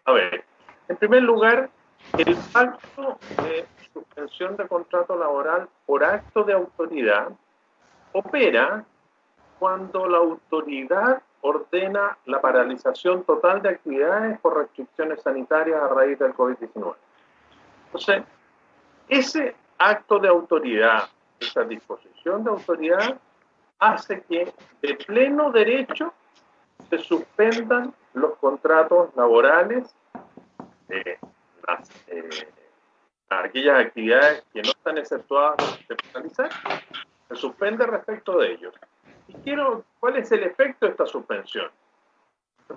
[0.05, 0.43] A ver,
[0.87, 1.69] en primer lugar,
[2.17, 7.29] el pacto de suspensión de contrato laboral por acto de autoridad
[8.11, 8.85] opera
[9.59, 16.33] cuando la autoridad ordena la paralización total de actividades por restricciones sanitarias a raíz del
[16.33, 16.95] COVID-19.
[17.85, 18.23] Entonces,
[19.07, 21.07] ese acto de autoridad,
[21.39, 23.19] esa disposición de autoridad,
[23.77, 26.13] hace que de pleno derecho
[26.89, 29.95] se suspendan los contratos laborales
[30.89, 31.19] eh,
[32.07, 32.29] eh,
[33.29, 36.49] aquellas actividades que no están exceptuadas de penalizar,
[37.27, 38.73] se suspende respecto de ellos.
[39.27, 41.69] Y quiero, ¿cuál es el efecto de esta suspensión?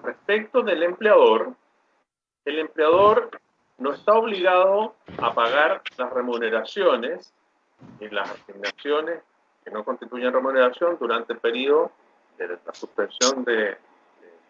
[0.02, 1.54] Respecto del empleador,
[2.44, 3.30] el empleador
[3.78, 7.32] no está obligado a pagar las remuneraciones
[8.00, 9.22] y las asignaciones
[9.64, 11.92] que no constituyen remuneración durante el periodo
[12.36, 13.78] de la suspensión de, de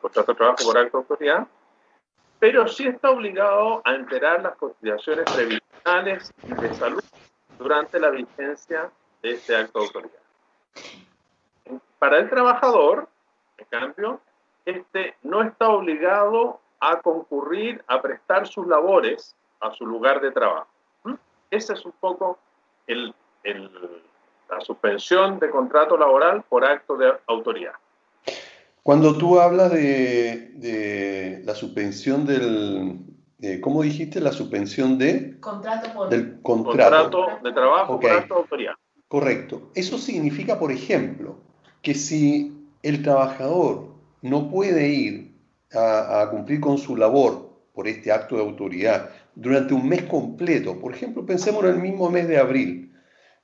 [0.00, 1.46] contrato de trabajo por alta autoridad,
[2.38, 7.04] pero sí está obligado a enterar las cotizaciones previsionales de salud
[7.58, 8.90] durante la vigencia
[9.22, 10.22] de este acto de autoridad.
[11.98, 13.08] Para el trabajador,
[13.58, 14.20] en cambio,
[14.64, 20.68] este no está obligado a concurrir a prestar sus labores a su lugar de trabajo.
[21.04, 21.14] ¿Mm?
[21.50, 22.38] Esa es un poco
[24.48, 27.72] la suspensión de contrato laboral por acto de autoridad.
[28.82, 34.20] Cuando tú hablas de, la suspensión del, ¿cómo dijiste?
[34.20, 35.38] La suspensión de...
[35.40, 36.08] Contrato por...
[36.08, 37.26] Del contrato.
[37.42, 38.74] de trabajo por acto de autoridad.
[39.08, 39.70] Correcto.
[39.74, 41.38] Eso significa, por ejemplo,
[41.82, 43.88] que si el trabajador
[44.22, 45.34] no puede ir
[45.72, 50.94] a, cumplir con su labor por este acto de autoridad durante un mes completo, por
[50.94, 52.92] ejemplo, pensemos en el mismo mes de abril,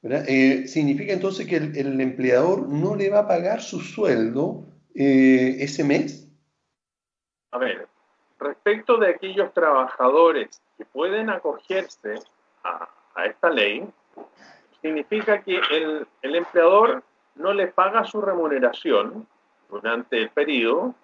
[0.02, 5.82] eh, significa entonces que el, empleador no le va a pagar su sueldo eh, ese
[5.84, 6.28] mes?
[7.52, 7.88] A ver,
[8.38, 12.16] respecto de aquellos trabajadores que pueden acogerse
[12.64, 12.88] a,
[13.24, 13.88] esta ley,
[14.82, 17.02] significa que el, el, empleador
[17.36, 19.26] no le paga su remuneración
[19.68, 20.94] durante el periodo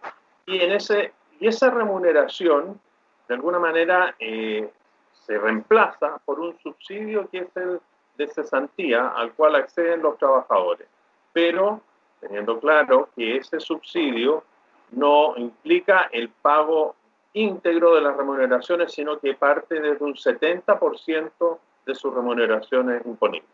[0.47, 2.81] y, en ese, y esa remuneración,
[3.29, 4.71] de alguna manera, eh,
[5.13, 7.81] se reemplaza por un subsidio que es el
[8.17, 10.87] de cesantía al cual acceden los trabajadores.
[11.33, 11.81] Pero
[12.21, 14.45] teniendo claro que ese subsidio
[14.91, 16.95] no implica el pago
[17.33, 23.49] íntegro de las remuneraciones, sino que parte desde un 70% de sus remuneraciones imponibles.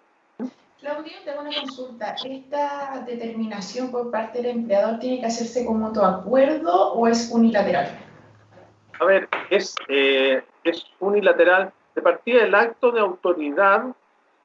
[0.80, 2.16] Claudio, tengo una consulta.
[2.22, 7.98] ¿Esta determinación por parte del empleador tiene que hacerse con mutuo acuerdo o es unilateral?
[9.00, 11.72] A ver, es, eh, es unilateral.
[11.94, 13.86] De partida, el acto de autoridad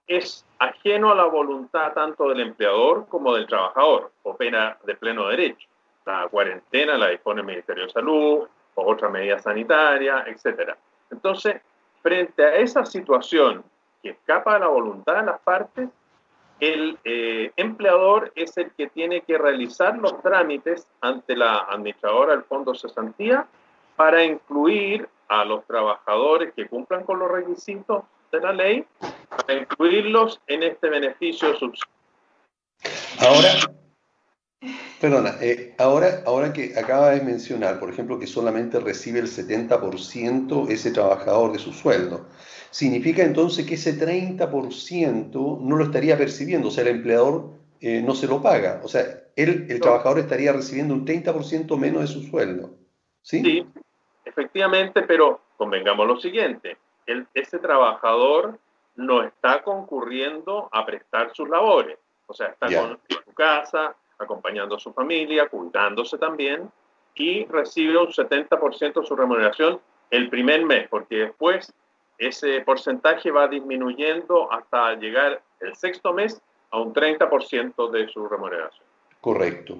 [0.07, 5.67] es ajeno a la voluntad tanto del empleador como del trabajador, opera de pleno derecho.
[6.05, 10.75] La cuarentena la dispone el Ministerio de Salud, o otra medida sanitaria, etc.
[11.11, 11.61] Entonces,
[12.01, 13.63] frente a esa situación
[14.01, 15.89] que escapa de la voluntad de las partes,
[16.61, 22.43] el eh, empleador es el que tiene que realizar los trámites ante la administradora del
[22.43, 23.47] Fondo Cesantía
[23.95, 28.85] para incluir a los trabajadores que cumplan con los requisitos de la ley,
[29.29, 31.91] para incluirlos en este beneficio subsidio.
[33.19, 33.49] Ahora,
[34.99, 40.69] perdona, eh, ahora, ahora que acaba de mencionar, por ejemplo, que solamente recibe el 70%
[40.69, 42.27] ese trabajador de su sueldo,
[42.71, 48.15] significa entonces que ese 30% no lo estaría percibiendo, o sea, el empleador eh, no
[48.15, 49.03] se lo paga, o sea,
[49.35, 52.71] él, el trabajador estaría recibiendo un 30% menos de su sueldo.
[53.21, 53.41] ¿sí?
[53.41, 53.67] sí,
[54.25, 58.57] efectivamente, pero convengamos lo siguiente, el, ese trabajador
[58.95, 64.79] no está concurriendo a prestar sus labores, o sea, está en su casa, acompañando a
[64.79, 66.71] su familia, cuidándose también,
[67.15, 71.73] y recibe un 70% de su remuneración el primer mes, porque después
[72.21, 78.85] ese porcentaje va disminuyendo hasta llegar el sexto mes a un 30% de su remuneración.
[79.19, 79.79] Correcto.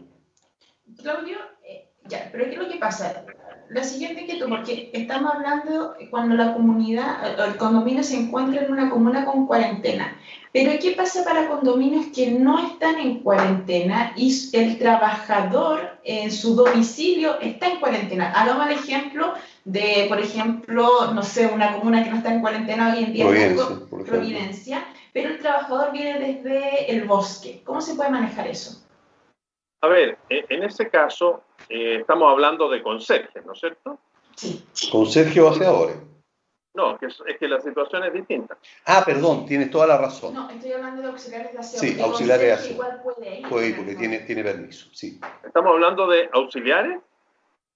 [0.99, 3.25] Claudio, eh, ya, pero ¿qué es lo que pasa?
[3.69, 8.89] La siguiente inquietud, porque estamos hablando cuando la comunidad, el condominio se encuentra en una
[8.89, 10.17] comuna con cuarentena.
[10.51, 16.55] Pero ¿qué pasa para condominios que no están en cuarentena y el trabajador en su
[16.55, 18.33] domicilio está en cuarentena?
[18.33, 19.33] Hagamos el ejemplo
[19.63, 23.25] de, por ejemplo, no sé, una comuna que no está en cuarentena hoy en día,
[23.25, 27.61] Providencia, Providencia pero el trabajador viene desde el bosque.
[27.65, 28.85] ¿Cómo se puede manejar eso?
[29.81, 33.99] A ver, e, en ese caso eh, estamos hablando de conserje, ¿no es cierto?
[34.35, 34.65] Sí.
[34.91, 35.97] ¿Conserje o aseadores?
[36.73, 38.57] No, es, que la situación es distinta.
[38.85, 40.33] Ah, perdón, tienes toda la razón.
[40.33, 41.79] No, estoy hablando de auxiliares de aseo.
[41.79, 42.71] Sí, auxiliares de aseo.
[42.73, 43.49] Igual puede ir.
[43.49, 45.19] Puede ir porque tiene, tiene permiso, sí.
[45.43, 46.99] ¿Estamos hablando de auxiliares?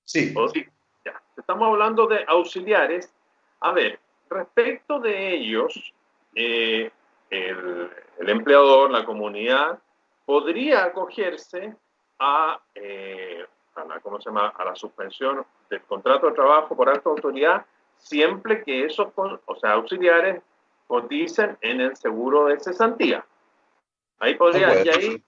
[0.05, 0.33] Sí.
[0.53, 0.65] sí.
[1.03, 1.21] Ya.
[1.37, 3.11] Estamos hablando de auxiliares.
[3.59, 5.93] A ver, respecto de ellos,
[6.33, 6.89] eh,
[7.29, 9.77] el, el, empleador, la comunidad,
[10.25, 11.75] podría acogerse
[12.19, 13.45] a, eh,
[14.05, 14.53] ¿cómo se llama?
[14.55, 17.65] a la suspensión del contrato de trabajo por alta autoridad
[17.97, 20.41] siempre que esos o sea, auxiliares
[20.87, 23.25] coticen en el seguro de cesantía.
[24.19, 25.23] Ahí podría, y ahí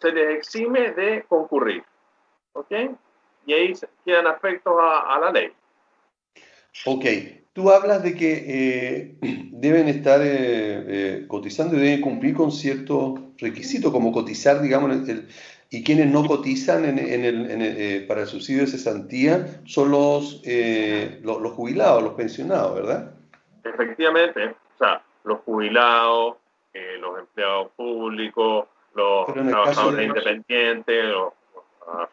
[0.00, 1.84] se les exime de concurrir.
[2.54, 2.72] ¿Ok?
[3.46, 3.72] Y ahí
[4.04, 5.52] quedan afectos a, la ley.
[6.86, 7.04] Ok.
[7.52, 9.16] Tú hablas de que eh,
[9.52, 10.26] deben estar eh,
[10.88, 15.28] eh, cotizando y deben cumplir con ciertos requisitos, como cotizar, digamos, el,
[15.70, 21.20] y quienes no cotizan en, el, eh, para el subsidio de cesantía son los, eh,
[21.22, 23.12] los, jubilados, los pensionados, ¿verdad?
[23.64, 26.36] Efectivamente, o sea, los jubilados,
[26.72, 31.34] eh, los empleados públicos, los trabajadores independientes, los,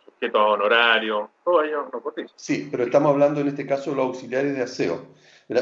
[0.05, 2.31] sujetos a honorarios, todos ellos no cotizan.
[2.35, 5.05] Sí, pero estamos hablando en este caso de los auxiliares de aseo.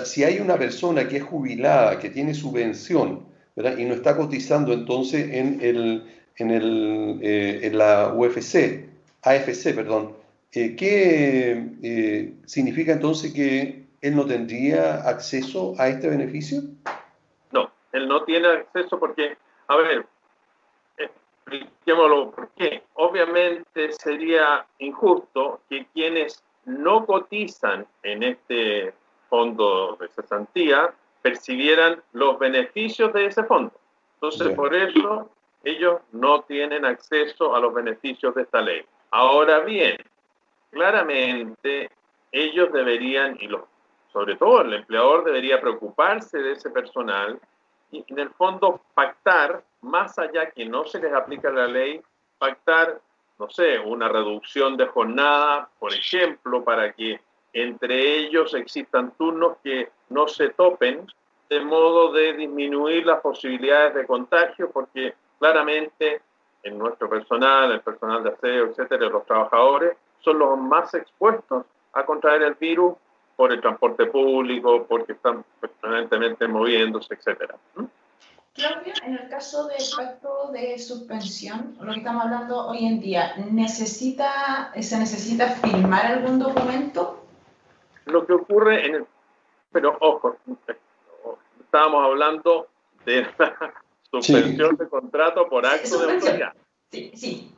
[0.05, 3.77] Si hay una persona que es jubilada, que tiene subvención, ¿verdad?
[3.77, 8.89] y no está cotizando entonces en el en, el, eh, en la UFC,
[9.21, 10.15] AFC, perdón,
[10.51, 16.61] eh, ¿qué eh, significa entonces que él no tendría acceso a este beneficio?
[17.51, 20.05] No, él no tiene acceso porque, a ver,
[20.97, 22.83] expliquémoslo por qué.
[22.95, 28.93] Obviamente sería injusto que quienes no cotizan en este
[29.29, 33.71] fondo de cesantía percibieran los beneficios de ese fondo.
[34.15, 35.29] Entonces, por eso
[35.63, 38.83] ellos no tienen acceso a los beneficios de esta ley.
[39.11, 39.97] Ahora bien,
[40.71, 41.89] claramente
[42.31, 43.49] ellos deberían, y
[44.11, 47.39] sobre todo el empleador debería preocuparse de ese personal
[47.91, 52.01] y en el fondo pactar, más allá que no se les aplica la ley,
[52.39, 52.99] pactar,
[53.37, 57.19] no sé, una reducción de jornada, por ejemplo, para que
[57.53, 61.05] entre ellos existan turnos que no se topen,
[61.49, 65.13] de modo de disminuir las posibilidades de contagio, porque
[65.43, 66.21] claramente
[66.63, 72.05] en nuestro personal, el personal de aseo, etcétera, los trabajadores, son los más expuestos a
[72.05, 72.93] contraer el virus
[73.35, 77.57] por el transporte público, porque están permanentemente moviéndose, etcétera.
[77.75, 77.83] ¿Mm?
[78.53, 83.33] Claudia, en el caso del pacto de suspensión, lo que estamos hablando hoy en día,
[83.51, 87.21] ¿necesita, ¿se necesita firmar algún documento?
[88.05, 89.05] Lo que ocurre en el...
[89.73, 90.37] Pero ojo,
[91.59, 92.69] estábamos hablando
[93.03, 93.27] de
[94.13, 96.53] Suspensión de contrato por acto de autoridad.
[96.91, 97.51] Sí, sí.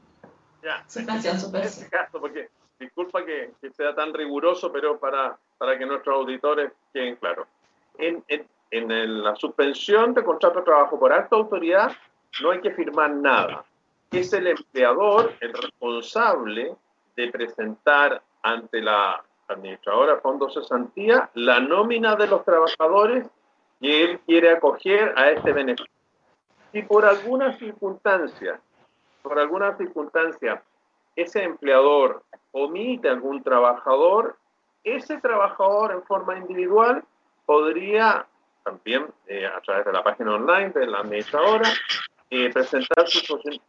[0.63, 0.83] Ya.
[0.87, 1.61] Suspensión, suspensión.
[1.61, 2.49] En este caso, porque
[2.79, 7.47] disculpa que, sea tan riguroso, pero para, para que nuestros auditores queden claros.
[7.97, 11.91] En, en, en la suspensión de contrato de trabajo por acto de autoridad
[12.41, 13.65] no hay que firmar nada.
[14.11, 16.73] Es el empleador el responsable
[17.17, 23.27] de presentar ante la administradora de fondos cesantía la nómina de los trabajadores
[23.81, 25.94] que él quiere acoger a este beneficio
[26.75, 28.59] si por alguna circunstancia,
[29.21, 30.61] por alguna circunstancia,
[31.15, 32.21] ese empleador
[32.51, 34.37] omite algún trabajador,
[34.83, 37.01] ese trabajador en forma individual
[37.45, 38.27] podría
[38.65, 41.71] también eh, a través de la página online de la administradora
[42.29, 43.21] eh, presentar su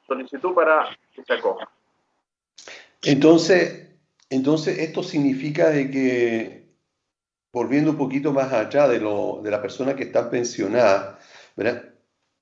[0.08, 1.70] solicitud para que se acoja.
[3.04, 3.88] Entonces,
[4.30, 6.72] entonces esto significa de que,
[7.52, 11.20] volviendo un poquito más allá de, lo, de la persona que está pensionada,
[11.54, 11.95] ¿verdad?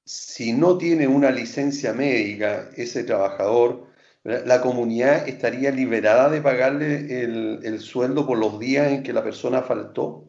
[0.05, 3.87] Si no tiene una licencia médica ese trabajador,
[4.23, 9.63] la comunidad estaría liberada de pagarle el, sueldo por los días en que la persona
[9.63, 10.25] faltó.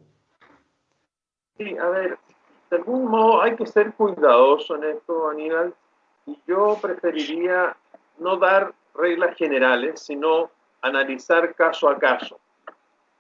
[1.58, 2.18] Sí, a ver,
[2.70, 5.74] de algún modo hay que ser cuidadoso en esto, Aníbal,
[6.26, 7.76] y yo preferiría
[8.18, 10.50] no dar reglas generales, sino
[10.82, 12.40] analizar caso a caso.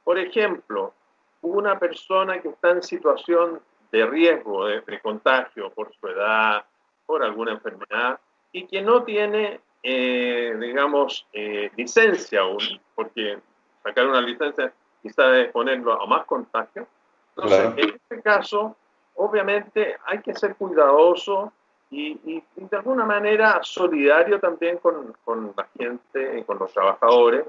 [0.04, 0.94] Por ejemplo,
[1.42, 6.66] una persona que está en situación de riesgo de, contagio por su edad,
[7.06, 8.20] por alguna enfermedad,
[8.52, 13.40] y que no tiene, eh, digamos, eh, licencia aún, porque
[13.84, 14.72] sacar una licencia
[15.02, 16.88] quizá es ponerlo a más contagio.
[17.36, 18.76] Entonces, en este caso,
[19.16, 21.52] obviamente hay que ser cuidadoso
[21.92, 27.46] y, y, de alguna manera solidario también con, con la gente, y con los trabajadores,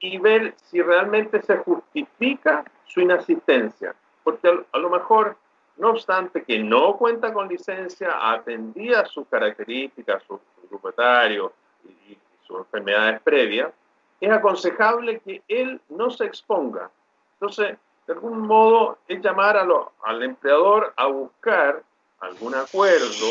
[0.00, 3.94] y ver si realmente se justifica su inasistencia.
[4.24, 5.36] Porque a lo mejor
[5.78, 11.52] no obstante que no cuenta con licencia, atendía sus características, su, grupo etario
[11.84, 13.72] y, sus enfermedades previas,
[14.20, 16.90] es aconsejable que él no se exponga.
[17.34, 17.76] Entonces,
[18.06, 19.66] de algún modo, es llamar a
[20.02, 21.82] al empleador a buscar
[22.20, 23.26] algún acuerdo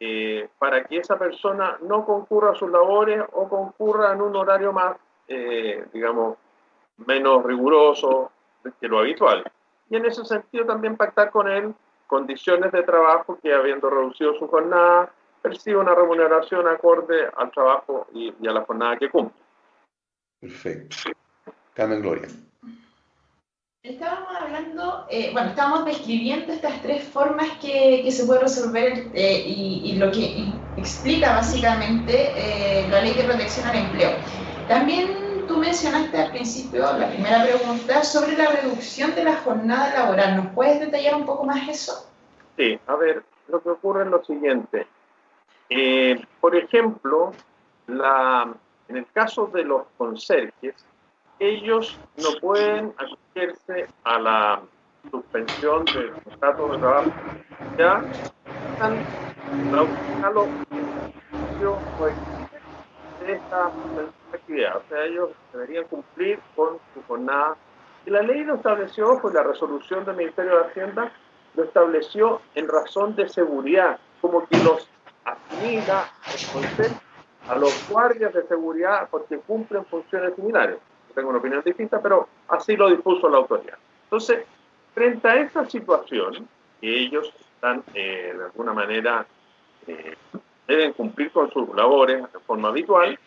[0.00, 4.72] eh, para que esa persona no concurra a sus labores o concurra en un horario
[4.72, 4.96] más,
[5.28, 6.36] eh, digamos,
[7.06, 8.30] menos riguroso
[8.80, 9.44] que lo habitual.
[9.90, 11.74] Y en ese sentido también pactar con él
[12.06, 18.30] condiciones de trabajo que habiendo reducido su jornada, percibe una remuneración acorde al trabajo y,
[18.46, 19.40] a la jornada que cumple.
[20.40, 20.96] Perfecto.
[21.74, 22.28] Carmen Gloria.
[23.82, 29.44] Estábamos hablando, eh, bueno, estábamos describiendo estas tres formas que, que se puede resolver eh,
[29.46, 30.46] y, y, lo que
[30.78, 34.12] explica básicamente eh, la ley de protección al empleo.
[34.68, 40.36] También tú mencionaste al principio, la primera pregunta, sobre la reducción de la jornada laboral.
[40.36, 42.10] ¿Nos puedes detallar un poco más eso?
[42.56, 44.86] Sí, a ver, lo que ocurre es lo siguiente.
[45.70, 47.32] Eh, por ejemplo,
[47.86, 48.52] la,
[48.88, 50.74] en el caso de los conserjes,
[51.38, 54.62] ellos no pueden acogerse a la
[55.10, 57.12] suspensión del contrato de trabajo.
[57.76, 58.04] Ya
[58.72, 59.04] están
[63.26, 63.70] de esta
[64.44, 64.76] actividad.
[64.76, 67.56] O sea, ellos deberían cumplir con su jornada.
[68.06, 71.12] Y la ley lo estableció, fue la resolución del Ministerio de Hacienda,
[71.54, 74.88] lo estableció en razón de seguridad, como que los
[75.24, 76.10] asimila
[77.48, 80.78] a los guardias de seguridad porque cumplen funciones similares.
[81.14, 83.78] tengo una opinión distinta, pero así lo dispuso la autoridad.
[84.04, 84.44] Entonces,
[84.92, 86.48] frente a esta situación,
[86.80, 89.26] que ellos están eh, de alguna manera
[89.86, 90.16] eh,
[90.66, 93.18] deben cumplir con sus labores de forma habitual,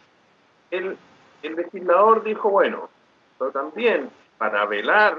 [0.72, 0.98] el,
[1.44, 2.90] el legislador dijo, bueno,
[3.38, 5.18] pero también para velar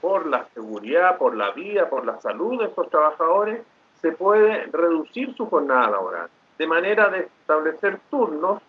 [0.00, 3.62] por la seguridad, por la vida, por la salud de estos trabajadores,
[4.00, 6.28] se puede reducir su jornada laboral,
[6.58, 8.60] de manera de establecer turnos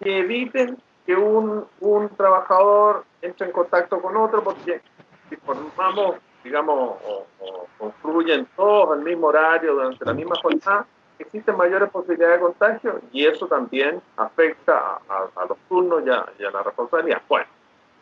[0.00, 4.80] que eviten que un, un trabajador entre en contacto con otro, porque
[5.28, 10.86] si formamos, digamos, o, o confluyen todos al mismo horario durante la misma jornada,
[11.18, 16.10] existen mayores posibilidades de contagio y eso también afecta a, los turnos y
[16.44, 17.22] a, la responsabilidad.
[17.28, 17.46] Bueno,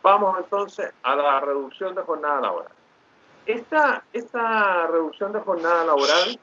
[0.01, 2.71] vamos entonces a la reducción de jornada laboral.
[3.45, 6.39] Esta, esta reducción de jornada laboral,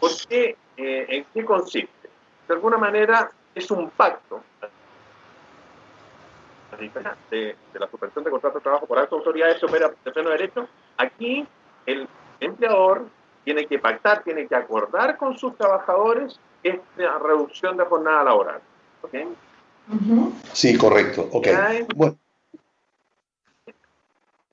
[0.00, 2.08] ¿por qué, eh, ¿en qué consiste?
[2.46, 4.42] De alguna manera es un pacto
[7.30, 10.68] de, la suspensión de contrato de trabajo por altas autoridades se opera de pleno derecho.
[10.96, 11.46] Aquí
[11.86, 12.08] el
[12.40, 13.06] empleador
[13.44, 18.60] tiene que pactar, tiene que acordar con sus trabajadores esta reducción de jornada laboral.
[19.02, 19.14] ¿Ok?
[20.52, 21.28] Sí, correcto.
[21.32, 21.48] Ok.
[21.94, 22.16] Bueno.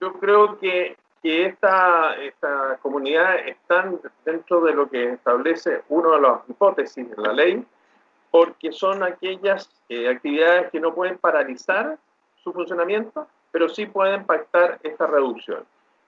[0.02, 3.90] Yo creo que, que esta, esta comunidad está
[4.26, 7.66] dentro de lo que establece una de las hipótesis de la ley,
[8.32, 11.98] porque son aquellas eh, actividades que no pueden paralizar
[12.44, 15.64] su funcionamiento, pero sí pueden pactar esta reducción.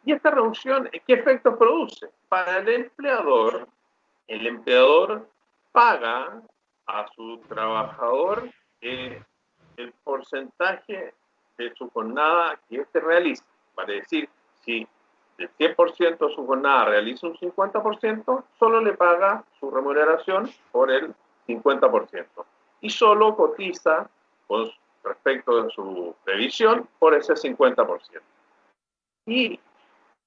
[0.05, 2.09] ¿Y esta reducción qué efectos produce?
[2.27, 3.67] Para el empleador,
[4.27, 5.27] el empleador
[5.71, 6.41] paga
[6.87, 8.49] a su trabajador
[8.81, 9.21] eh,
[9.77, 11.13] el porcentaje
[11.57, 13.45] de su jornada que éste realiza.
[13.75, 14.29] Para decir,
[14.63, 14.87] si
[15.37, 21.13] del 100% de su jornada realiza un 50%, solo le paga su remuneración por el
[21.47, 22.25] 50%.
[22.81, 24.09] Y solo cotiza
[24.47, 24.69] con
[25.03, 28.21] respecto de su previsión por ese 50%.
[29.25, 29.59] Y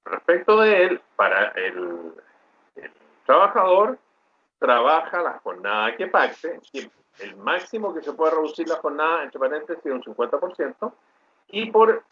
[0.07, 2.13] respecto de él, para el,
[3.25, 3.99] trabajador,
[4.59, 6.61] trabaja la jornada que pacte,
[7.19, 10.93] el máximo que se puede reducir la jornada, entre paréntesis, un 50%,
[11.49, 12.03] y por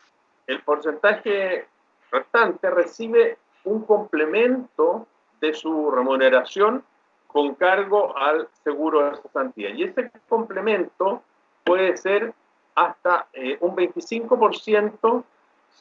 [0.47, 1.66] el porcentaje
[2.11, 5.07] restante recibe un complemento
[5.40, 6.84] de su remuneración
[7.26, 9.70] con cargo al seguro de cesantía.
[9.70, 11.22] Y ese complemento
[11.64, 12.32] puede ser
[12.74, 15.24] hasta eh, un 25%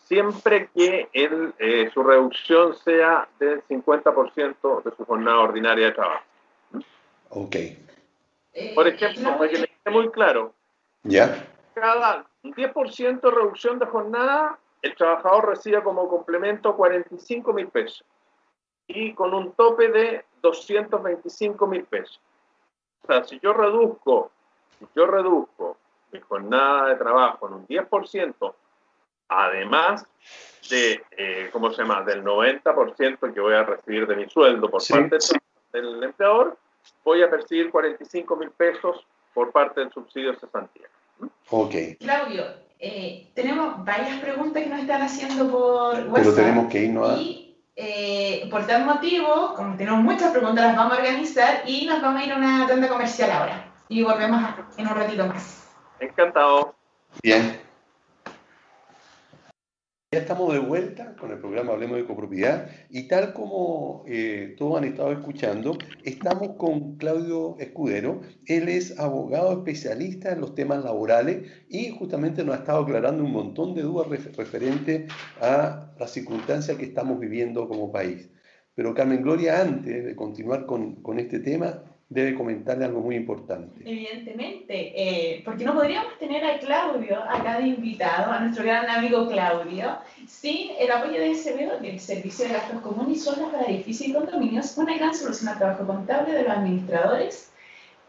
[0.06, 6.24] siempre que eh, su reducción sea del 50% de su jornada ordinaria de trabajo.
[7.30, 7.56] Ok.
[8.76, 10.54] Por ejemplo, para que le quede muy claro,
[11.04, 11.48] ¿Ya?
[11.74, 18.06] cada 10% de reducción de jornada, el trabajador recibe como complemento 45 mil pesos
[18.88, 22.20] y con un tope de 225 mil pesos.
[23.04, 24.32] O sea, si yo reduzco,
[24.78, 25.78] si yo reduzco
[26.12, 28.54] mi jornada de trabajo en un 10%,
[29.34, 30.06] además
[30.70, 34.82] de, eh, ¿cómo se llama?, del 90% que voy a recibir de mi sueldo por
[34.88, 35.18] parte
[35.72, 36.58] del empleador,
[37.04, 40.88] voy a percibir 45 mil pesos por parte del subsidio de cesantía.
[41.50, 41.74] Ok.
[42.00, 42.46] Claudio,
[42.80, 46.14] eh, tenemos varias preguntas que nos están haciendo por WhatsApp.
[46.16, 47.14] Pero tenemos que irnos a...
[47.16, 47.44] Y
[47.76, 52.22] eh, por tal motivo, como tenemos muchas preguntas, las vamos a organizar y nos vamos
[52.22, 53.72] a ir a una tanda comercial ahora.
[53.90, 54.42] Y volvemos
[54.78, 55.68] en un ratito más.
[56.00, 56.76] Encantado.
[57.22, 57.63] Bien.
[60.14, 64.78] Ya estamos de vuelta con el programa Hablemos de Copropiedad y tal como eh, todos
[64.78, 68.22] han estado escuchando, estamos con Claudio Escudero.
[68.46, 73.32] Él es abogado especialista en los temas laborales y justamente nos ha estado aclarando un
[73.32, 75.12] montón de dudas referentes
[75.42, 78.30] a las circunstancias que estamos viviendo como país.
[78.76, 83.82] Pero Carmen Gloria, antes de continuar con, con este tema, debe comentarle algo muy importante.
[83.84, 89.28] Evidentemente, eh, porque no podríamos tener a Claudio acá de invitado, a nuestro gran amigo
[89.28, 89.98] Claudio,
[90.28, 94.78] sin el apoyo de SBO, del Servicio de Gastos Comunes Zonas para Edificios y Condominios,
[94.78, 97.52] una gran solución al trabajo contable de los administradores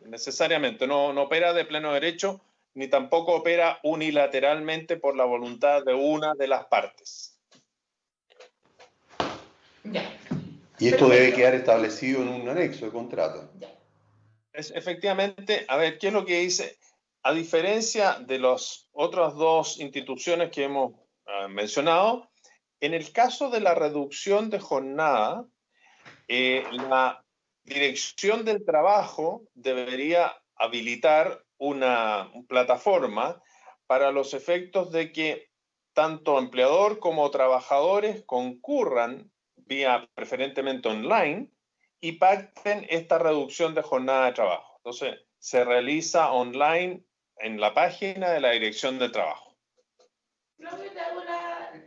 [0.05, 2.41] Necesariamente, no, no opera de pleno derecho
[2.75, 7.39] ni tampoco opera unilateralmente por la voluntad de una de las partes.
[10.79, 13.51] Y esto debe quedar establecido en un anexo de contrato.
[14.51, 16.77] Es, efectivamente, a ver, ¿qué es lo que dice?
[17.23, 20.93] A diferencia de las otras dos instituciones que hemos
[21.25, 22.29] ah, mencionado,
[22.79, 25.45] en el caso de la reducción de jornada,
[26.27, 27.23] eh, la
[27.63, 33.41] dirección del trabajo debería habilitar una plataforma
[33.87, 35.49] para los efectos de que
[35.93, 39.31] tanto empleador como trabajadores concurran
[39.65, 41.49] vía preferentemente online
[41.99, 44.73] y pacten esta reducción de jornada de trabajo.
[44.77, 47.03] Entonces, se realiza online
[47.37, 49.55] en la página de la Dirección de Trabajo.
[50.57, 51.21] Claudio, te hago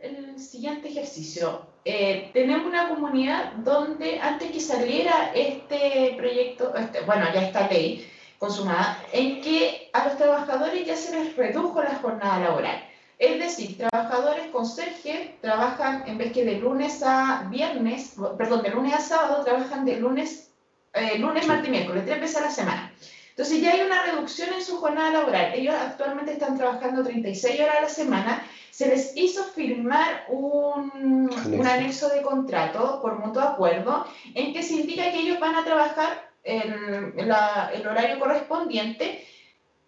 [0.01, 1.65] el siguiente ejercicio.
[1.85, 8.07] Eh, tenemos una comunidad donde antes que saliera este proyecto, este, bueno, ya esta ley,
[8.37, 12.86] consumada, en que a los trabajadores ya se les redujo la jornada laboral.
[13.17, 18.69] Es decir, trabajadores con Sergio trabajan en vez que de lunes a viernes, perdón, de
[18.69, 20.51] lunes a sábado, trabajan de lunes,
[20.93, 22.93] eh, lunes, martes y miércoles, tres veces a la semana.
[23.29, 25.53] Entonces ya hay una reducción en su jornada laboral.
[25.53, 28.43] Ellos actualmente están trabajando 36 horas a la semana.
[28.71, 34.05] Se les hizo firmar un, un anexo de contrato por mutuo acuerdo
[34.35, 39.25] en que se indica que ellos van a trabajar el, horario correspondiente,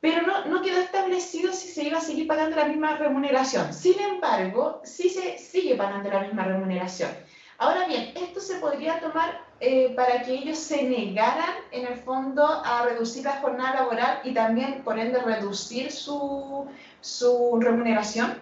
[0.01, 3.73] pero no, no, quedó establecido si se iba a seguir pagando la misma remuneración.
[3.73, 7.11] Sin embargo, sí se sigue pagando la misma remuneración.
[7.57, 12.45] Ahora bien, esto se podría tomar eh, para que ellos se negaran, en el fondo,
[12.45, 16.65] a reducir la jornada laboral y también, por ende, reducir su,
[17.01, 18.41] su remuneración,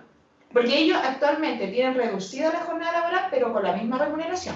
[0.54, 4.56] porque ellos actualmente tienen reducida la jornada laboral, pero con la misma remuneración.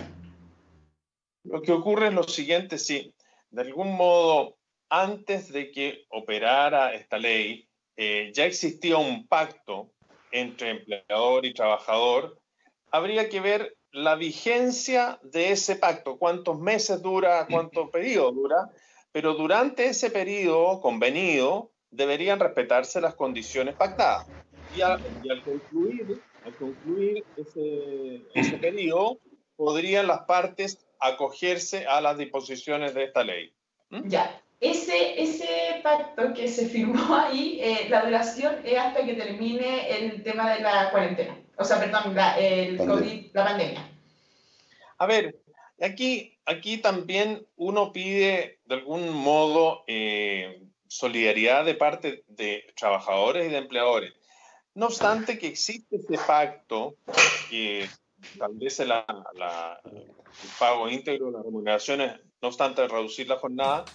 [1.43, 3.15] Lo que ocurre es lo siguiente, sí
[3.51, 4.57] de algún modo,
[4.91, 7.65] antes de que operara esta ley,
[7.95, 9.93] eh, ya existía un pacto
[10.31, 12.37] entre empleador y trabajador,
[12.91, 18.69] habría que ver la vigencia de ese pacto, cuántos meses dura, cuánto periodo dura,
[19.13, 24.27] pero durante ese periodo convenido deberían respetarse las condiciones pactadas.
[24.75, 25.01] Y, al,
[25.43, 29.19] concluir, al concluir ese, ese periodo,
[29.55, 33.53] podrían las partes acogerse a las disposiciones de esta ley.
[33.89, 34.07] ¿Mm?
[34.07, 39.89] Ya, ese, ese pacto que se firmó ahí, eh, la duración es hasta que termine
[39.89, 41.37] el tema de la cuarentena.
[41.57, 43.89] O sea, perdón, la, el COVID, la pandemia.
[44.99, 45.35] A ver,
[45.81, 53.49] aquí, aquí también uno pide de algún modo eh, solidaridad de parte de trabajadores y
[53.49, 54.13] de empleadores.
[54.75, 56.95] No obstante que existe ese pacto
[57.49, 57.89] que
[58.23, 59.05] establece la,
[59.91, 63.85] el pago íntegro de las remuneraciones, no obstante reducir la jornada,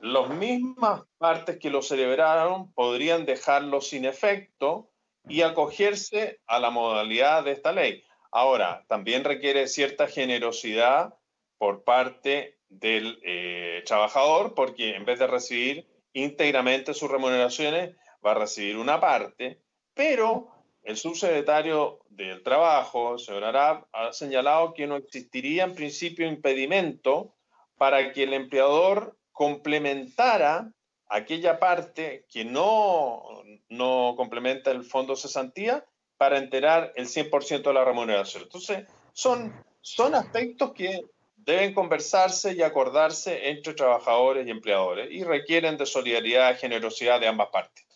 [0.00, 4.90] las mismas partes que lo celebraron podrían dejarlo sin efecto
[5.28, 8.02] y acogerse a la modalidad de esta ley.
[8.32, 11.14] Ahora, también requiere cierta generosidad
[11.58, 18.34] por parte del eh, trabajador, porque en vez de recibir íntegramente sus remuneraciones, va a
[18.34, 19.60] recibir una parte,
[19.94, 20.48] pero
[20.82, 27.34] el subsecretario del Trabajo, el señor Arab, ha señalado que no existiría en principio impedimento
[27.76, 30.70] para que el empleador complementara
[31.08, 33.22] aquella parte que no,
[33.70, 35.82] no complementa el fondo cesantía
[36.18, 38.42] para enterar el 100% de la remuneración.
[38.42, 38.84] Entonces,
[39.14, 41.06] son, son aspectos que
[41.38, 47.28] deben conversarse y acordarse entre trabajadores y empleadores y requieren de solidaridad y generosidad de
[47.28, 47.86] ambas partes.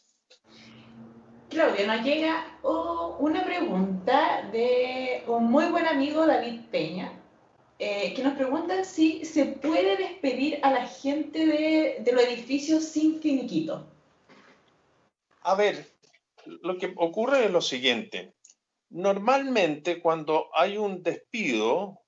[1.51, 7.13] Claudia, nos llega oh, una pregunta de un muy buen amigo, David Peña,
[7.79, 12.85] eh, que nos pregunta si se puede despedir a la gente de, de los edificios
[12.85, 13.87] sin finiquito.
[15.43, 15.87] A ver,
[16.47, 18.35] lo que ocurre es lo siguiente.
[18.91, 22.01] Normalmente cuando hay un despido,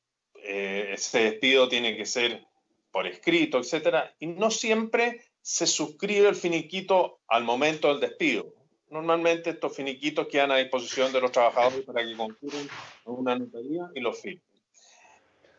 [0.43, 2.47] eh, ese despido tiene que ser
[2.91, 8.57] por escrito, etcétera, y no siempre se suscribe el finiquito al momento del despido
[8.91, 12.69] normalmente estos finiquitos quedan a disposición de los trabajadores para que concurren
[13.05, 14.43] a una notaría y los firmen.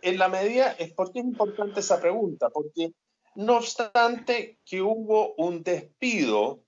[0.02, 2.91] En la medida, es porque es importante esa pregunta, porque
[3.36, 6.64] no obstante que hubo un despido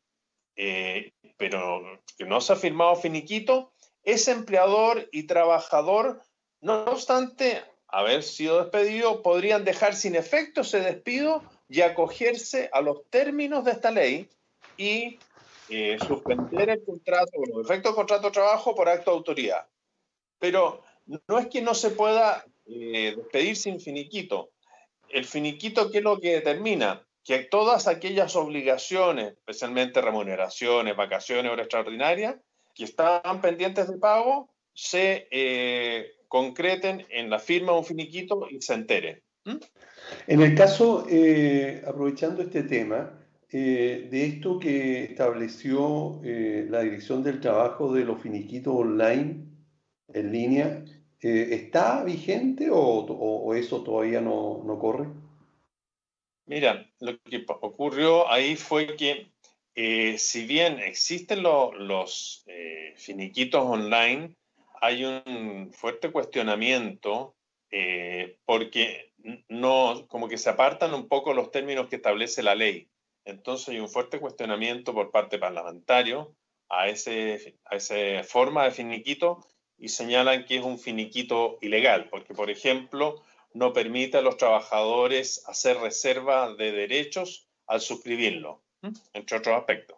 [0.61, 1.81] eh, pero
[2.17, 3.71] que no se ha firmado finiquito,
[4.03, 6.21] ese empleador y trabajador,
[6.59, 13.09] no obstante haber sido despedido, podrían dejar sin efecto ese despido y acogerse a los
[13.09, 14.29] términos de esta ley
[14.75, 15.17] y
[15.69, 19.65] eh, suspender el contrato, o los efectos del contrato de trabajo por acto de autoridad.
[20.39, 24.51] Pero no es que no se pueda eh, despedir sin finiquito.
[25.09, 27.05] El finiquito, ¿qué es lo que determina?
[27.23, 32.35] Que todas aquellas obligaciones, especialmente remuneraciones, vacaciones, horas extraordinarias,
[32.75, 38.61] que estaban pendientes de pago, se eh, concreten en la firma de un finiquito y
[38.61, 39.21] se enteren.
[39.45, 39.57] ¿Mm?
[40.27, 43.15] En el caso, eh, aprovechando este tema,
[43.51, 49.43] de esto que estableció la Dirección del Trabajo de los finiquitos online
[50.13, 50.83] en línea,
[51.21, 55.07] eh, ¿está vigente o, eso todavía no, corre?
[56.45, 59.31] Mira, lo que ocurrió ahí fue que
[59.75, 64.35] eh, si bien existen los eh, finiquitos online,
[64.81, 67.35] hay un fuerte cuestionamiento
[68.45, 69.13] porque
[69.47, 72.89] no, como que se apartan un poco los términos que establece la ley.
[73.25, 76.35] Entonces hay un fuerte cuestionamiento por parte parlamentario
[76.67, 79.45] a, ese, a esa forma de finiquito
[79.79, 83.23] y señalan que es un finiquito ilegal, porque, por ejemplo,
[83.53, 88.61] no permite a los trabajadores hacer reserva de derechos al suscribirlo,
[89.13, 89.97] entre otros aspectos.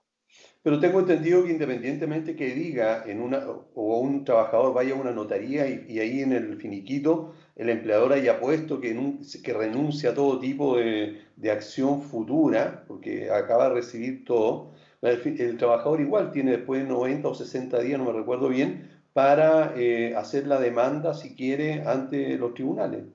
[0.64, 5.12] Pero tengo entendido que independientemente que diga en una, o un trabajador vaya a una
[5.12, 8.96] notaría y, ahí en el finiquito el empleador haya puesto que,
[9.44, 14.72] que renuncia a todo tipo de, de, acción futura, porque acaba de recibir todo,
[15.02, 18.91] el, el, trabajador igual tiene después de 90 o 60 días, no me recuerdo bien,
[19.14, 23.06] para eh, hacer la demanda, si quiere, ante los tribunales,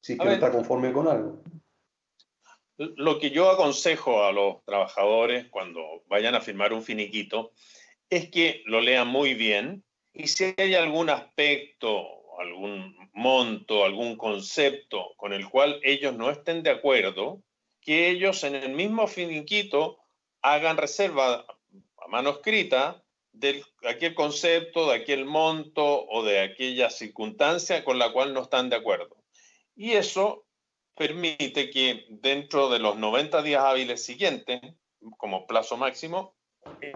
[0.00, 1.42] si no está conforme con algo.
[2.76, 7.52] Lo que yo aconsejo a los trabajadores cuando vayan a firmar un finiquito
[8.10, 12.06] es que lo lean muy bien y si hay algún aspecto,
[12.40, 17.42] algún monto, algún concepto con el cual ellos no estén de acuerdo,
[17.80, 19.98] que ellos en el mismo finiquito
[20.42, 21.46] hagan reserva
[21.98, 23.03] a mano escrita
[23.34, 28.70] de aquel concepto, de aquel monto o de aquella circunstancia con la cual no están
[28.70, 29.16] de acuerdo.
[29.74, 30.46] Y eso
[30.96, 34.60] permite que dentro de los 90 días hábiles siguientes,
[35.18, 36.36] como plazo máximo,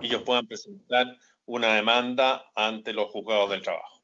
[0.00, 1.06] ellos puedan presentar
[1.44, 4.02] una demanda ante los juzgados del trabajo.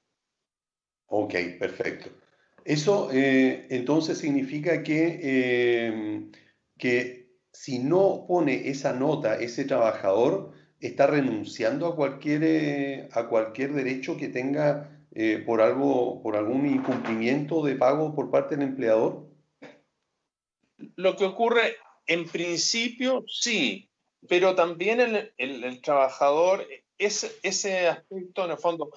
[1.07, 2.11] Ok, perfecto.
[2.65, 6.31] Eso eh, entonces significa que, eh,
[6.77, 10.54] que si no pone esa nota ese trabajador,
[10.87, 16.67] está renunciando a cualquier, eh, a cualquier derecho que tenga eh, por, algo, por algún
[16.67, 19.27] incumplimiento de pago por parte del empleador?
[20.97, 21.77] Lo que ocurre,
[22.07, 23.89] en principio, sí,
[24.29, 26.67] pero también el, el, trabajador,
[26.99, 28.91] ese, ese aspecto, en el fondo,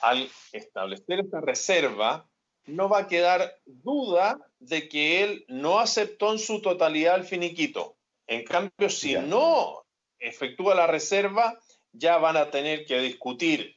[0.00, 2.28] al establecer esta reserva,
[2.66, 7.96] no va a quedar duda de que él no aceptó en su totalidad el finiquito.
[8.26, 9.83] En cambio, si no
[10.24, 11.58] efectúa la reserva,
[11.92, 13.76] ya van a tener que discutir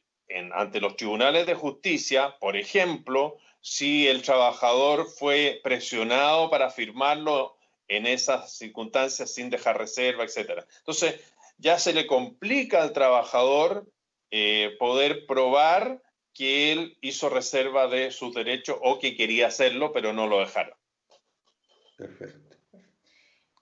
[0.52, 8.06] ante los tribunales de justicia, por ejemplo, si el trabajador fue presionado para firmarlo en
[8.06, 10.64] esas circunstancias sin dejar reserva, etc.
[10.78, 11.20] Entonces,
[11.56, 13.90] ya se le complica al trabajador
[14.30, 16.02] eh, poder probar
[16.34, 20.74] que él hizo reserva de sus derechos o que quería hacerlo, pero no lo dejaron.
[21.96, 22.47] Perfecto.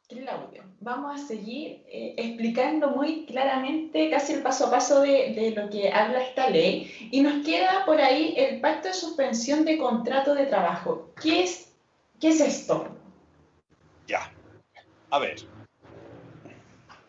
[0.08, 5.68] Claudio, vamos a seguir eh, explicando muy claramente casi el paso a paso de, lo
[5.68, 10.34] que habla esta ley y nos queda por ahí el pacto de suspensión de contrato
[10.36, 11.10] de trabajo.
[11.20, 11.72] ¿Qué es,
[12.20, 12.86] qué es esto?
[14.06, 14.32] Ya,
[15.10, 15.38] a ver,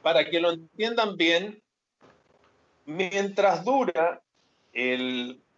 [0.01, 1.61] para que lo entiendan bien,
[2.85, 4.23] mientras dura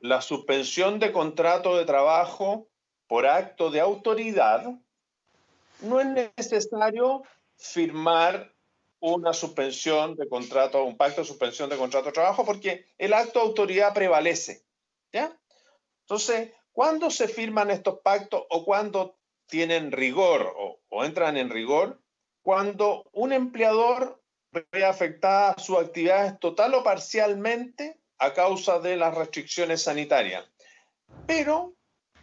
[0.02, 2.68] la suspensión de contrato de trabajo
[3.08, 4.66] por acto de autoridad,
[5.82, 6.08] no es
[6.38, 7.24] necesario
[7.58, 8.54] firmar
[9.00, 13.40] una suspensión de contrato, un pacto de suspensión de contrato de trabajo, porque el acto
[13.40, 14.64] de autoridad prevalece.
[15.12, 15.38] ¿ya?
[16.02, 19.18] Entonces, ¿cuándo se firman estos pactos o cuándo
[19.48, 20.54] tienen rigor
[20.90, 22.02] o, entran en rigor?
[22.42, 24.22] Cuando un empleador
[24.52, 30.46] ve afectada su actividad total o parcialmente a causa de las restricciones sanitarias.
[31.26, 31.74] Pero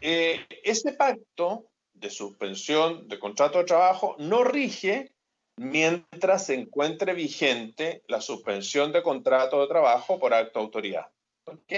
[0.00, 1.66] eh, ese pacto
[1.98, 5.12] de suspensión de contrato de trabajo no rige
[5.56, 11.06] mientras se encuentre vigente la suspensión de contrato de trabajo por acto de autoridad.
[11.44, 11.72] ¿Ok?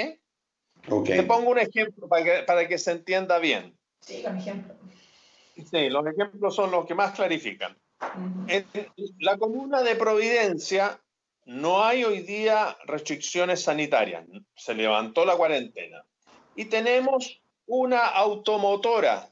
[0.88, 1.16] okay.
[1.16, 3.76] Te pongo un ejemplo para que, para que se entienda bien.
[4.00, 4.74] Sí, un ejemplo.
[5.56, 7.76] Sí, los ejemplos son los que más clarifican.
[8.46, 8.66] En
[9.18, 11.00] la comuna de Providencia
[11.46, 16.04] no hay hoy día restricciones sanitarias, se levantó la cuarentena
[16.54, 19.28] y tenemos una automotora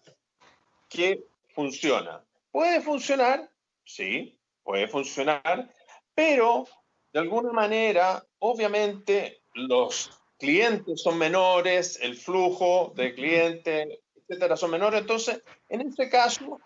[0.88, 1.24] que
[1.54, 2.22] funciona.
[2.50, 3.50] ¿Puede funcionar?
[3.84, 5.70] Sí, puede funcionar,
[6.14, 6.66] pero
[7.12, 15.00] de alguna manera, obviamente, los clientes son menores, el flujo de clientes, etcétera, son menores.
[15.00, 16.60] Entonces, en este caso,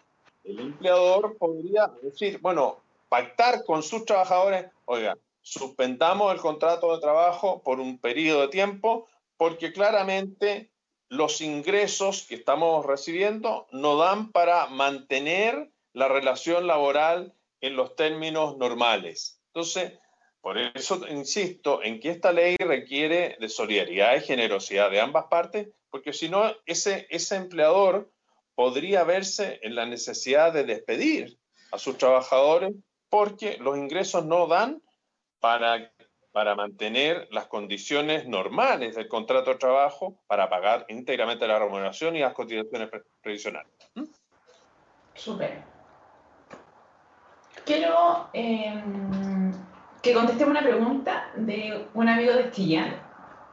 [0.45, 7.62] el empleador podría decir, bueno, pactar con sus trabajadores, oiga, suspendamos el contrato de trabajo
[7.62, 10.71] por un periodo de tiempo porque claramente
[11.11, 18.56] los ingresos que estamos recibiendo no dan para mantener la relación laboral en los términos
[18.56, 19.40] normales.
[19.48, 19.98] Entonces,
[20.40, 25.68] por eso insisto en que esta ley requiere de solidaridad y generosidad de ambas partes,
[25.90, 28.11] porque si no, ese, ese empleador
[28.54, 31.38] podría verse en la necesidad de despedir
[31.72, 32.72] a sus trabajadores
[33.08, 34.80] porque los ingresos no dan
[35.40, 35.92] para,
[36.33, 42.20] para mantener las condiciones normales del contrato de trabajo para pagar íntegramente la remuneración y
[42.20, 42.89] las cotizaciones
[43.20, 43.72] previsionales.
[43.95, 44.05] ¿Mm?
[45.14, 45.62] Súper.
[47.64, 49.53] Quiero em,
[50.03, 53.03] que contestemos una pregunta de un amigo de Chillán,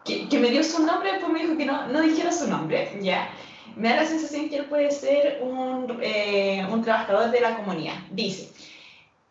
[0.05, 2.97] que, que, me dio su nombre, después me dijo que no, no dijera su nombre,
[3.01, 3.29] ¿ya?
[3.75, 7.95] Me da la sensación que él puede ser un, eh, un trabajador de la comunidad.
[8.09, 8.51] Dice,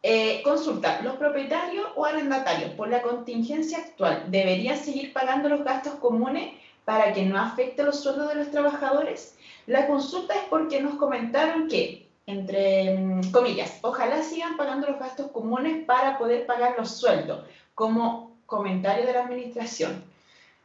[0.09, 5.95] eh, consulta, ¿los propietarios o arrendatarios por la contingencia actual deberían seguir pagando los gastos
[5.95, 6.55] comunes
[6.85, 9.37] para que no afecte los sueldos de los trabajadores?
[9.67, 15.33] La consulta es porque nos comentaron que, entre mm, comillas, ojalá sigan pagando los gastos
[15.33, 17.45] comunes para poder pagar los sueldos,
[17.75, 20.05] como comentario de la administración.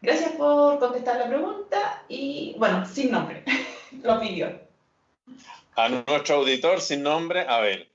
[0.04, 3.44] Gracias por contestar la pregunta y, bueno, sin nombre,
[4.04, 4.52] lo pidió.
[5.76, 7.91] A nuestro auditor sin nombre, a ver,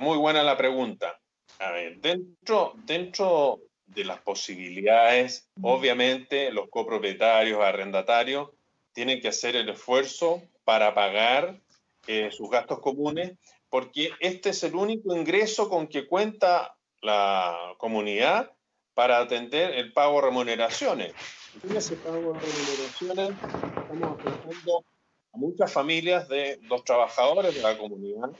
[0.00, 1.20] muy buena la pregunta.
[1.58, 8.50] A ver, dentro, dentro de las posibilidades, obviamente los copropietarios, arrendatarios,
[8.92, 11.60] tienen que hacer el esfuerzo para pagar
[12.06, 13.32] eh, sus gastos comunes,
[13.68, 18.52] porque este es el único ingreso con que cuenta la comunidad
[18.94, 21.12] para atender el pago de remuneraciones.
[21.62, 24.84] En ese pago de remuneraciones estamos afectando
[25.32, 28.30] a muchas familias de los trabajadores de la comunidad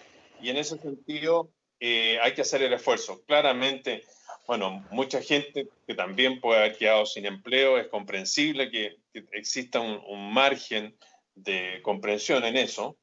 [0.42, 3.22] y en ese sentido eh, hay que hacer el esfuerzo.
[3.24, 4.04] Claramente,
[4.46, 8.96] bueno, mucha gente que también puede haber quedado sin empleo, es comprensible que,
[9.32, 10.96] exista un, margen
[11.34, 12.96] de comprensión en eso,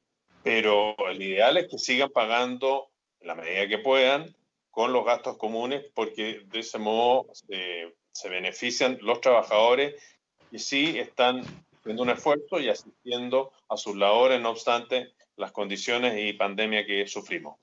[0.43, 2.89] pero el ideal es que sigan pagando
[3.21, 4.35] la medida que puedan
[4.71, 9.95] con los gastos comunes, porque de ese modo se benefician los trabajadores
[10.51, 11.41] y sí están
[11.79, 17.07] haciendo un esfuerzo y asistiendo a sus labores, no obstante, las condiciones y pandemia que
[17.07, 17.55] sufrimos.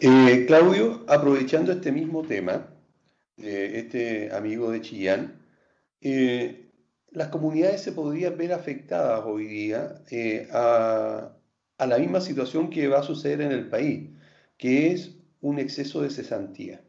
[0.00, 2.68] Eh, Claudio, aprovechando este mismo tema,
[3.36, 5.40] eh, este amigo de Chillán,
[6.00, 6.70] eh,
[7.10, 10.02] las comunidades se podrían ver afectadas hoy día
[10.52, 11.32] a,
[11.78, 14.10] a, la misma situación que va a suceder en el país,
[14.56, 16.82] que es un exceso de cesantía.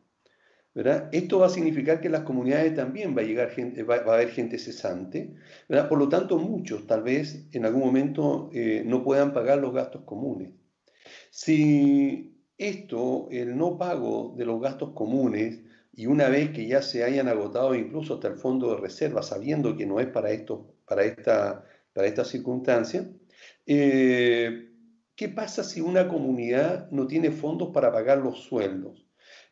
[0.73, 3.51] Esto va a significar que en las comunidades también va a, llegar
[3.89, 5.33] va, a haber gente cesante,
[5.67, 10.03] por lo tanto muchos tal vez en algún momento eh, no puedan pagar los gastos
[10.03, 10.53] comunes.
[11.29, 15.61] Si esto, el no pago de los gastos comunes,
[15.93, 19.75] y una vez que ya se hayan agotado incluso hasta el fondo de reserva, sabiendo
[19.75, 23.09] que no es para, esto, para, esta, para esta circunstancia,
[23.65, 24.71] eh,
[25.15, 29.00] ¿qué pasa si una comunidad no tiene fondos para pagar los sueldos?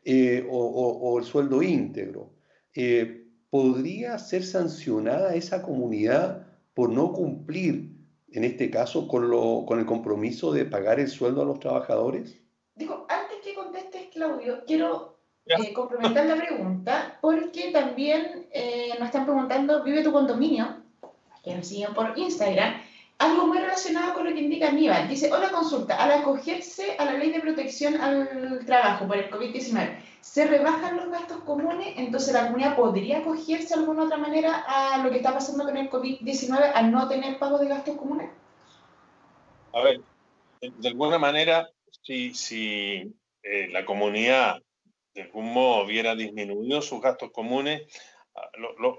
[0.03, 2.31] Eh, o, el sueldo íntegro,
[2.73, 7.95] eh, ¿podría ser sancionada esa comunidad por no cumplir,
[8.31, 12.41] en este caso, con, lo, con el compromiso de pagar el sueldo a los trabajadores?
[12.75, 18.47] Digo, antes que contestes, Claudio, quiero eh, complementar la pregunta, porque también
[18.97, 20.83] nos están preguntando, ¿vive tu condominio?
[21.43, 22.88] Que nos siguen por Instagram
[23.19, 25.07] algo muy relacionado con lo que indica Aníbal.
[25.07, 29.99] Dice, hola consulta, al acogerse a la ley de protección al trabajo por el COVID-19,
[30.21, 31.95] ¿se rebajan los gastos comunes?
[31.97, 35.75] Entonces la comunidad podría acogerse de alguna otra manera a lo que está pasando con
[35.75, 38.29] el COVID-19 al no tener pago de gastos comunes?
[39.73, 40.01] A ver,
[40.61, 41.69] de alguna manera,
[42.01, 43.13] si, si
[43.43, 44.61] eh, la comunidad
[45.13, 47.81] de algún modo hubiera disminuido sus gastos comunes,
[48.35, 48.49] ah,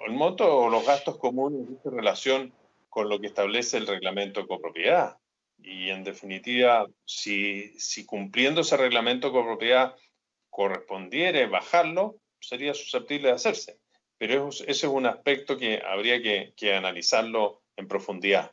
[0.07, 2.60] el monto o los gastos comunes en relación
[2.91, 5.17] con lo que establece el reglamento de copropiedad.
[5.63, 9.97] Y en definitiva, si, si cumpliendo ese reglamento de copropiedad
[10.51, 13.79] correspondiera bajarlo, sería susceptible de hacerse.
[14.19, 18.53] Pero ese es un aspecto que habría que, que analizarlo en profundidad.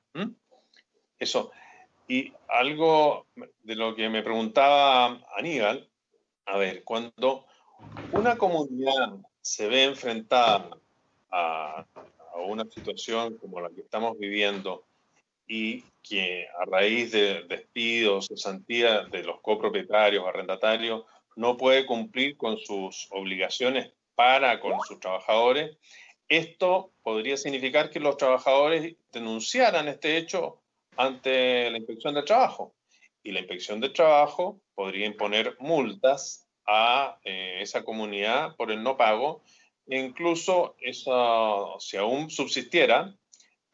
[1.19, 1.51] Eso.
[2.07, 5.89] Y algo de lo que me preguntaba Aníbal,
[6.45, 7.45] a ver, cuando
[8.13, 10.69] una comunidad se ve enfrentada
[11.31, 11.85] a,
[12.37, 14.85] a una situación como la que estamos viviendo
[15.47, 22.57] y que a raíz de despidos, cesantía de los copropietarios, arrendatarios, no puede cumplir con
[22.57, 25.77] sus obligaciones para con sus trabajadores,
[26.27, 30.59] esto podría significar que los trabajadores denunciaran este hecho
[30.97, 32.73] ante la inspección del trabajo.
[33.23, 38.97] Y la inspección del trabajo podría imponer multas a eh, esa comunidad por el no
[38.97, 39.41] pago.
[39.87, 43.15] Incluso eso, si aún subsistiera,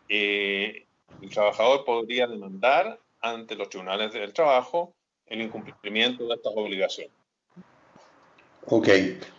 [0.07, 0.85] eh,
[1.21, 4.93] el trabajador podría demandar ante los tribunales del trabajo
[5.25, 7.13] el incumplimiento de estas obligaciones.
[8.65, 8.87] Ok,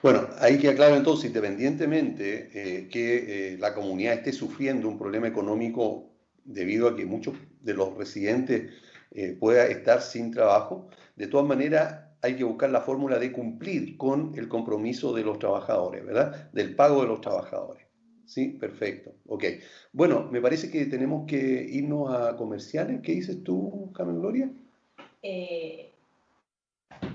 [0.03, 5.27] bueno, hay que aclarar entonces, independientemente eh, que eh, la comunidad esté sufriendo un problema
[5.27, 6.11] económico
[6.45, 8.71] debido a que muchos de los residentes
[9.13, 13.97] eh, puedan estar sin trabajo, de todas maneras hay que buscar la fórmula de cumplir
[13.99, 16.51] con el compromiso de los trabajadores, ¿verdad?
[16.53, 17.87] Del pago de los trabajadores.
[18.25, 19.13] Sí, perfecto.
[19.27, 19.45] Ok.
[19.93, 23.03] Bueno, me parece que tenemos que irnos a comerciales.
[23.03, 24.51] ¿Qué dices tú, Carmen Gloria?
[25.23, 25.91] Eh,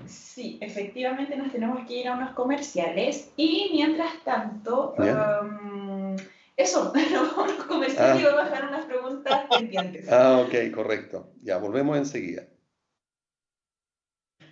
[0.06, 6.16] Sí, efectivamente nos tenemos que ir a unos comerciales y mientras tanto, um,
[6.56, 8.30] eso, nos vamos a los comerciales y ah.
[8.30, 10.10] vamos a dejar unas preguntas pendientes.
[10.10, 11.32] Ah, ok, correcto.
[11.42, 12.44] Ya, volvemos enseguida.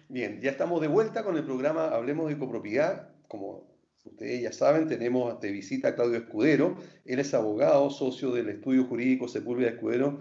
[0.09, 3.11] Bien, ya estamos de vuelta con el programa Hablemos de Copropiedad.
[3.29, 3.69] Como
[4.05, 6.77] ustedes ya saben, tenemos de visita a Claudio Escudero.
[7.05, 10.21] Él es abogado, socio del estudio jurídico Sepúlveda Escudero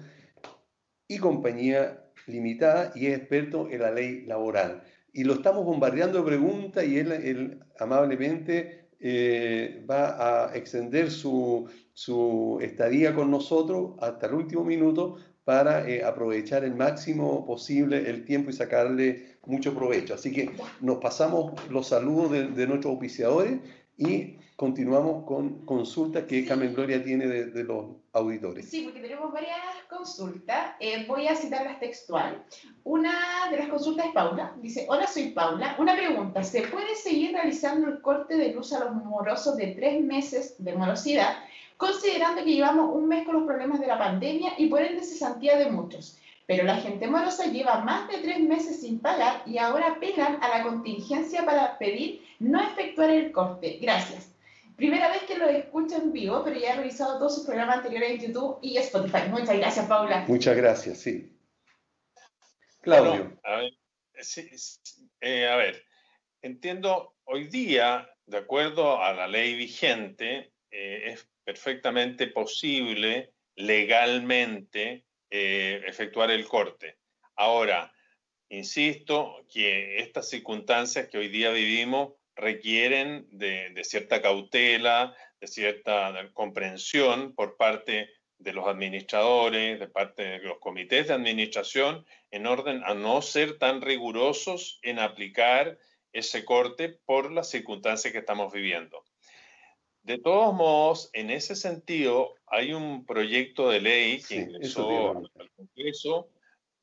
[1.07, 4.83] y compañía limitada y es experto en la ley laboral
[5.17, 11.69] y lo estamos bombardeando de preguntas y él, amablemente eh, va a extender su,
[12.61, 18.51] estadía con nosotros hasta el último minuto para eh, aprovechar el máximo posible el tiempo
[18.51, 20.13] y sacarle mucho provecho.
[20.13, 23.59] Así que nos pasamos los saludos de, de nuestros auspiciadores
[23.97, 28.67] y continuamos con consultas que Carmen Gloria tiene de, los auditores.
[28.67, 30.73] Sí, porque tenemos varias consultas.
[30.79, 32.43] Eh, voy a citarlas textual.
[32.83, 33.13] Una
[33.51, 34.55] de las consultas es Paula.
[34.59, 35.75] Dice, hola, soy Paula.
[35.77, 40.03] Una pregunta, ¿se puede seguir realizando el corte de luz a los morosos de tres
[40.03, 41.37] meses de morosidad,
[41.77, 45.55] considerando que llevamos un mes con los problemas de la pandemia y por ende cesantía
[45.59, 46.17] de muchos?
[46.47, 50.47] Pero la gente morosa lleva más de tres meses sin pagar y ahora apelan a
[50.47, 53.77] la contingencia para pedir no efectuar el corte.
[53.81, 54.33] Gracias.
[54.77, 58.11] Primera vez que lo escucho en vivo, pero ya he revisado todos sus programas anteriores
[58.11, 59.27] en YouTube y Spotify.
[59.29, 60.23] Muchas gracias, Paula.
[60.27, 61.35] Muchas gracias, sí.
[62.81, 63.37] Claudio.
[65.19, 65.83] Eh, a, ver,
[66.41, 75.81] entiendo, hoy día, de acuerdo a la ley vigente, eh, es perfectamente posible legalmente eh,
[75.85, 76.97] efectuar el corte.
[77.35, 77.93] Ahora,
[78.49, 87.33] insisto que estas circunstancias que hoy día vivimos requieren de, cierta cautela, de cierta comprensión
[87.33, 92.93] por parte de los administradores, de parte de los comités de administración, en orden a
[92.93, 95.77] no ser tan rigurosos en aplicar
[96.13, 99.03] ese corte por las circunstancias que estamos viviendo.
[100.07, 106.29] De todos modos, en ese sentido, hay un proyecto de ley que ingresó al Congreso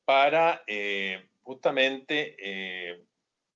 [0.04, 3.00] para eh, justamente eh,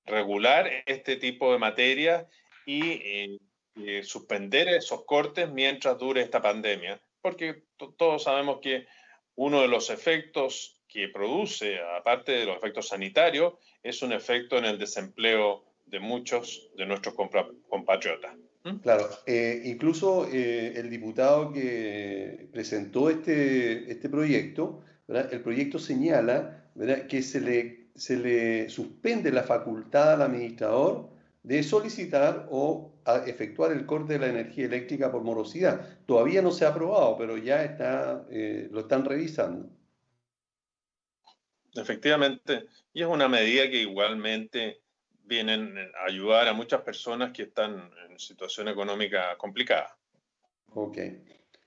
[0.07, 2.27] regular este tipo de materia
[2.65, 3.37] y
[3.75, 7.65] eh, suspender esos cortes mientras dure esta pandemia, porque
[7.95, 8.87] todos sabemos que
[9.35, 13.53] uno de los efectos que produce, aparte de los efectos sanitarios,
[13.83, 17.13] es un efecto en el desempleo de muchos de nuestros
[17.69, 18.35] compatriotas.
[18.83, 26.65] Claro, eh, incluso el diputado que presentó este, este proyecto, el proyecto señala
[27.07, 31.09] que se le se le suspende la facultad al administrador
[31.43, 32.93] de solicitar o
[33.27, 35.99] efectuar el corte de la energía eléctrica por morosidad.
[36.05, 39.69] Todavía no se ha aprobado, pero ya está, eh, lo están revisando.
[41.75, 44.81] Efectivamente, y es una medida que igualmente
[45.29, 49.95] viene a ayudar a muchas personas que están en situación económica complicada.
[50.73, 50.97] Ok.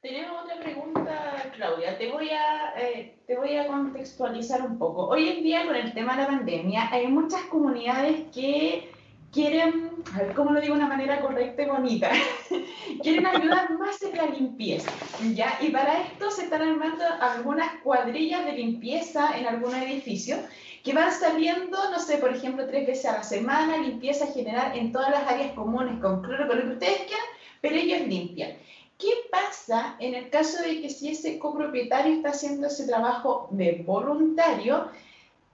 [0.02, 1.96] Tenemos otra pregunta, Claudia.
[1.96, 5.06] Te voy, a, eh, te voy a contextualizar un poco.
[5.06, 8.90] Hoy en día, con el tema de la pandemia, hay muchas comunidades que
[9.30, 12.10] quieren, a ver cómo lo digo de una manera correcta y bonita,
[13.02, 14.90] quieren ayudar más en la limpieza,
[15.34, 15.56] ¿ya?
[15.60, 20.36] Y para esto se están armando algunas cuadrillas de limpieza en algún edificio
[20.82, 24.92] que van saliendo, no sé, por ejemplo, tres veces a la semana, limpieza general en
[24.92, 27.26] todas las áreas comunes con cloro, con lo que ustedes quieran,
[27.60, 28.52] pero ellos limpian.
[28.98, 33.82] ¿Qué pasa en el caso de que si ese copropietario está haciendo ese trabajo de
[33.84, 34.88] voluntario,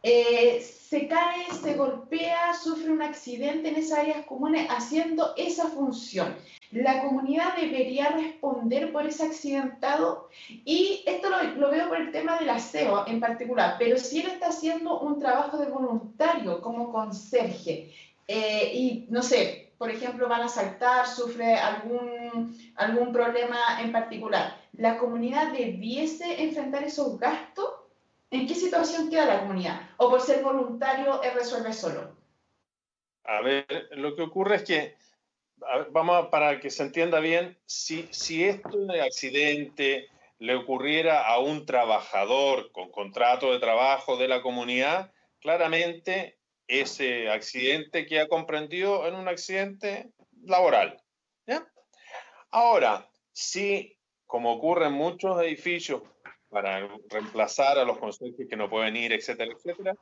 [0.02, 6.36] eh, se cae, se golpea, sufre un accidente en esas áreas comunes haciendo esa función.
[6.70, 12.50] La comunidad debería responder por ese accidentado y esto lo, veo por el tema del
[12.50, 17.92] aseo en particular, pero si él está haciendo un trabajo de voluntario como conserje
[18.26, 24.56] eh, y no sé, por ejemplo, van a saltar, sufre algún, algún problema en particular,
[24.72, 27.77] ¿la comunidad debiese enfrentar esos gastos?
[28.30, 29.80] ¿En qué situación queda la comunidad?
[29.96, 32.16] ¿O por ser voluntario él resuelve solo?
[33.24, 34.96] A ver, lo que ocurre es que,
[35.90, 40.08] vamos para que se entienda bien, si, si esto de accidente
[40.38, 48.06] le ocurriera a un trabajador con contrato de trabajo de la comunidad, claramente ese accidente
[48.06, 50.10] que ha comprendido en un accidente
[50.44, 51.02] laboral.
[52.50, 56.02] Ahora, si, como ocurre en muchos edificios,
[56.48, 59.94] para reemplazar a los conserjes que no pueden ir, etcétera, etcétera,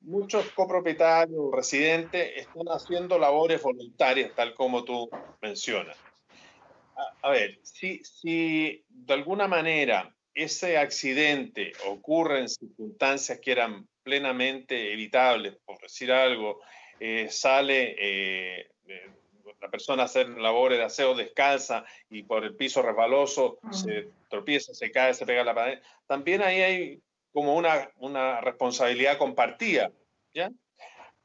[0.00, 5.08] muchos copropietarios, residentes, están haciendo labores voluntarias, tal como tú
[5.40, 5.96] mencionas.
[6.96, 13.88] A, a ver, si, si de alguna manera ese accidente ocurre en circunstancias que eran
[14.02, 16.60] plenamente evitables, por decir algo,
[17.00, 18.70] eh, sale eh,
[19.60, 23.72] la persona hacer labores de aseo descalza y por el piso resbaloso mm.
[23.72, 29.18] se tropieza, se cae, se pega la pared, también ahí hay como una, una responsabilidad
[29.18, 29.92] compartida,
[30.34, 30.50] ¿ya?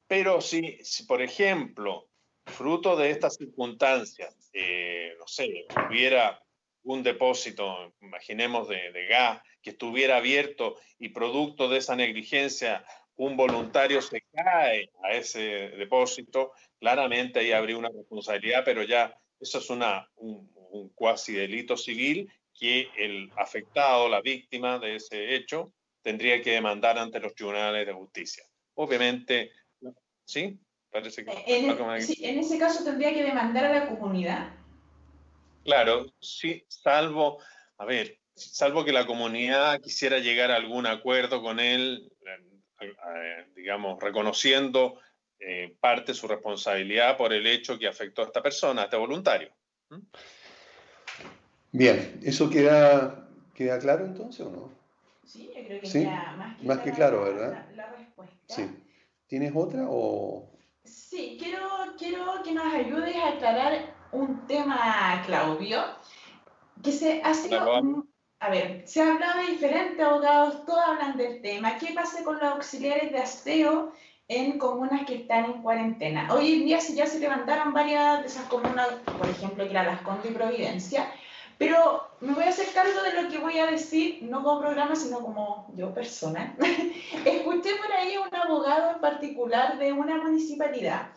[0.08, 2.08] Pero si, si, por ejemplo,
[2.46, 6.44] fruto de estas circunstancias, eh, no sé, hubiera
[6.84, 12.86] un depósito, imaginemos de, de, gas, que estuviera abierto y producto de esa negligencia
[13.18, 15.40] un voluntario se cae a ese
[15.78, 21.78] depósito, claramente ahí habría una responsabilidad, pero ya eso es una, un, un cuasi delito
[21.78, 27.86] civil que el afectado, la víctima de ese hecho, tendría que demandar ante los tribunales
[27.86, 28.44] de justicia.
[28.76, 29.52] Obviamente,
[30.26, 30.60] ¿sí?
[30.92, 34.54] Parece que en, en ese caso tendría que demandar a la comunidad.
[35.64, 37.42] Claro, sí, salvo,
[37.78, 42.12] a ver, salvo que la comunidad quisiera llegar a algún acuerdo con él,
[43.56, 45.00] digamos, reconociendo
[45.40, 48.98] eh, parte de su responsabilidad por el hecho que afectó a esta persona, a este
[48.98, 49.52] voluntario.
[49.90, 50.00] ¿Mm?
[51.74, 54.72] Bien, ¿eso queda, queda claro entonces o no?
[55.26, 57.68] Sí, yo creo que queda más que, más que claro, ¿verdad?
[57.76, 58.36] La, respuesta.
[58.48, 58.70] Sí.
[59.28, 60.50] ¿Tienes otra o...?
[60.84, 61.68] Sí, quiero,
[61.98, 65.84] quiero que nos ayudes a aclarar un tema, Claudio,
[66.84, 68.06] que se ha sido...
[68.44, 71.78] A ver, se ha hablado de diferentes abogados, todos hablan del tema.
[71.78, 73.94] ¿Qué pasa con los auxiliares de aseo
[74.28, 76.28] en comunas que están en cuarentena?
[76.30, 80.30] Hoy en día ya se levantaron varias de esas comunas, por ejemplo, que Las Condes
[80.30, 81.10] y Providencia,
[81.58, 84.94] pero me voy a hacer cargo de lo que voy a decir, no como programa,
[84.98, 86.54] sino como yo persona.
[87.26, 91.08] Escuché por ahí a un abogado en particular de una municipalidad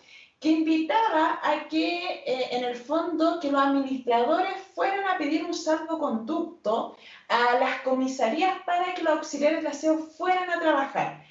[0.41, 5.55] que invitaba a que, eh, en el fondo, que los administradores fueran a pedir un
[5.55, 6.97] salvoconducto
[7.29, 11.25] a las comisarías para que los auxiliares de aseo fueran a trabajar.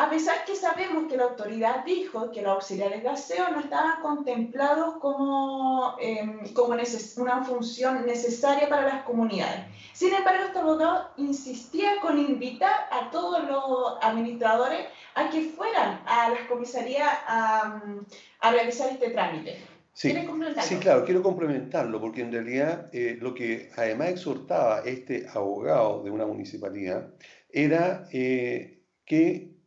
[0.00, 4.00] A pesar que sabemos que la autoridad dijo que los auxiliares de aseo no estaban
[4.00, 6.76] contemplados como, em, como
[7.16, 9.62] una función necesaria para las comunidades.
[9.92, 14.86] Sin embargo, este abogado insistía con invitar a todos los administradores
[15.16, 17.82] a que fueran a las comisarías a,
[18.52, 19.58] realizar este trámite.
[19.94, 20.14] Sí,
[20.60, 26.12] sí, claro, quiero complementarlo, porque en realidad eh, lo que además exhortaba este abogado de
[26.12, 27.08] una municipalidad
[27.50, 29.57] era eh, que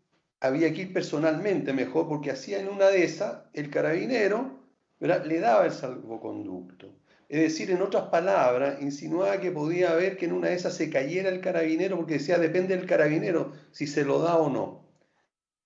[0.41, 4.59] había que ir personalmente mejor, porque hacía en una de esas el carabinero
[4.99, 6.93] le daba el salvoconducto.
[7.29, 10.89] Es decir, en otras palabras, insinuaba que podía haber que en una de esas se
[10.89, 14.85] cayera el carabinero, porque decía, depende del carabinero si se lo da o no.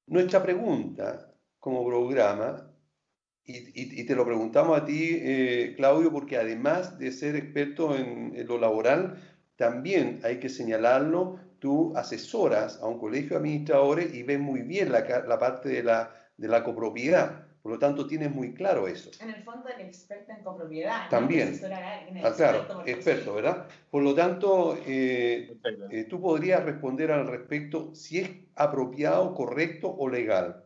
[0.07, 2.71] Nuestra pregunta como programa,
[3.43, 8.57] y, te lo preguntamos a ti, eh, Claudio, porque además de ser experto en lo
[8.59, 9.21] laboral,
[9.55, 14.91] también hay que señalarlo, tú asesoras a un colegio de administradores y ves muy bien
[14.91, 17.47] la, la parte de la, de la copropiedad.
[17.61, 19.09] Por lo tanto, tienes muy claro eso.
[19.19, 21.09] En el fondo, el experto en copropiedad.
[21.09, 21.71] También.
[22.21, 23.67] ah, claro, experto, ¿verdad?
[23.89, 25.57] Por lo tanto, eh,
[25.89, 30.63] eh, tú podrías responder al respecto si es apropiado, correcto o legal.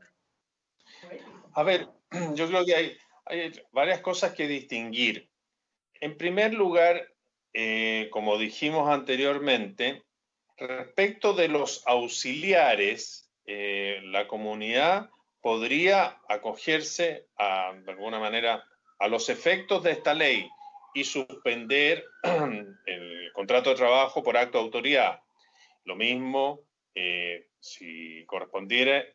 [1.53, 1.89] A ver,
[2.35, 5.29] yo creo que hay, hay varias cosas que distinguir.
[6.01, 7.01] En primer lugar,
[7.53, 10.03] eh, como dijimos anteriormente,
[10.59, 15.09] Respecto de los auxiliares, eh, la comunidad
[15.41, 18.63] podría acogerse de alguna manera
[18.99, 20.49] a los efectos de esta ley
[20.93, 22.03] y suspender
[22.85, 25.21] el contrato de trabajo por acto de autoridad.
[25.85, 26.61] Lo mismo,
[26.93, 29.05] eh, si correspondiera,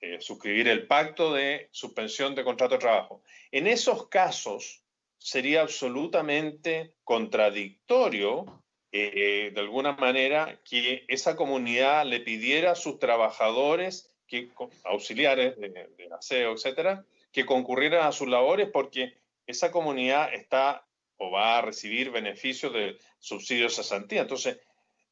[0.00, 3.22] eh, suscribir el pacto de suspensión de contrato de trabajo.
[3.50, 4.84] En esos casos
[5.18, 8.61] sería absolutamente contradictorio,
[8.92, 14.50] eh, de alguna manera, que esa comunidad le pidiera a sus trabajadores, que,
[14.84, 19.14] auxiliares de, de aseo, etcétera, que concurrieran a sus labores porque
[19.46, 20.86] esa comunidad está
[21.16, 24.22] o va a recibir beneficios de subsidios a cesantía.
[24.22, 24.58] Entonces,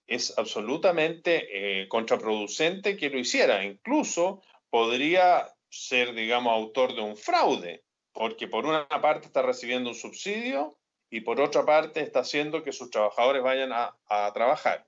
[0.06, 3.64] es absolutamente eh, contraproducente que lo hiciera.
[3.64, 9.94] Incluso podría ser, digamos, autor de un fraude, porque por una parte está recibiendo un
[9.94, 10.76] subsidio
[11.10, 14.86] y por otra parte está haciendo que sus trabajadores vayan a, trabajar.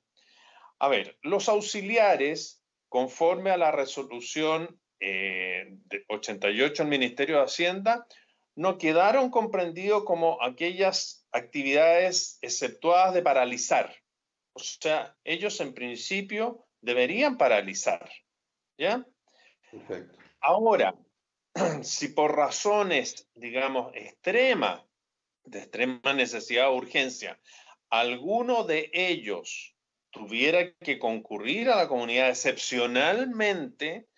[0.78, 8.06] A ver, los auxiliares, conforme a la resolución eh, de 88 del Ministerio de Hacienda,
[8.54, 13.96] no quedaron comprendidos como aquellas actividades exceptuadas de paralizar.
[14.52, 18.08] O sea, ellos en principio deberían paralizar.
[18.78, 19.04] ¿Ya?
[19.70, 20.18] Perfecto.
[20.40, 20.94] Ahora,
[21.82, 24.82] si por razones, digamos, extremas,
[25.44, 27.38] de extrema necesidad o urgencia,
[27.90, 29.74] alguno de ellos
[30.10, 34.08] tuviera que concurrir a la comunidad excepcionalmente,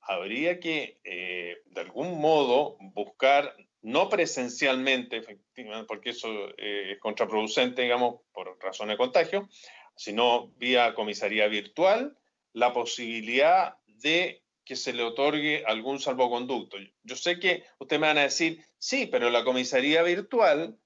[0.00, 7.82] habría que, eh, de algún modo, buscar no presencialmente, efectivamente, porque eso eh, es contraproducente,
[7.82, 9.48] digamos, por razones de contagio,
[9.96, 12.16] sino vía comisaría virtual,
[12.52, 16.78] la posibilidad de que se le otorgue algún salvoconducto.
[17.02, 20.78] Yo sé que ustedes me van a decir, sí, pero la comisaría virtual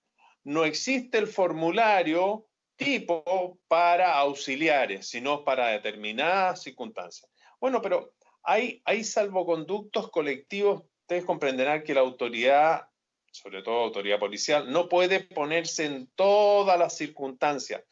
[0.44, 7.30] no existe el formulario tipo para auxiliares, sino para determinadas circunstancias.
[7.60, 12.86] Bueno, pero hay, hay salvoconductos colectivos ustedes comprenderán que la autoridad,
[13.32, 17.82] sobre todo autoridad policial, no puede ponerse en todas las circunstancias,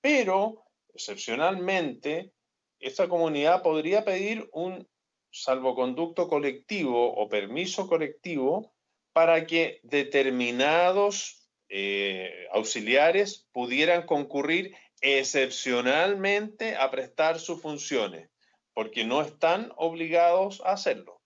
[0.00, 2.32] pero excepcionalmente
[2.80, 4.84] esta comunidad podría pedir un
[5.42, 8.72] salvoconducto colectivo o permiso colectivo
[9.12, 18.30] para que determinados eh, auxiliares pudieran concurrir excepcionalmente a prestar sus funciones,
[18.72, 21.20] porque no están obligados a hacerlo.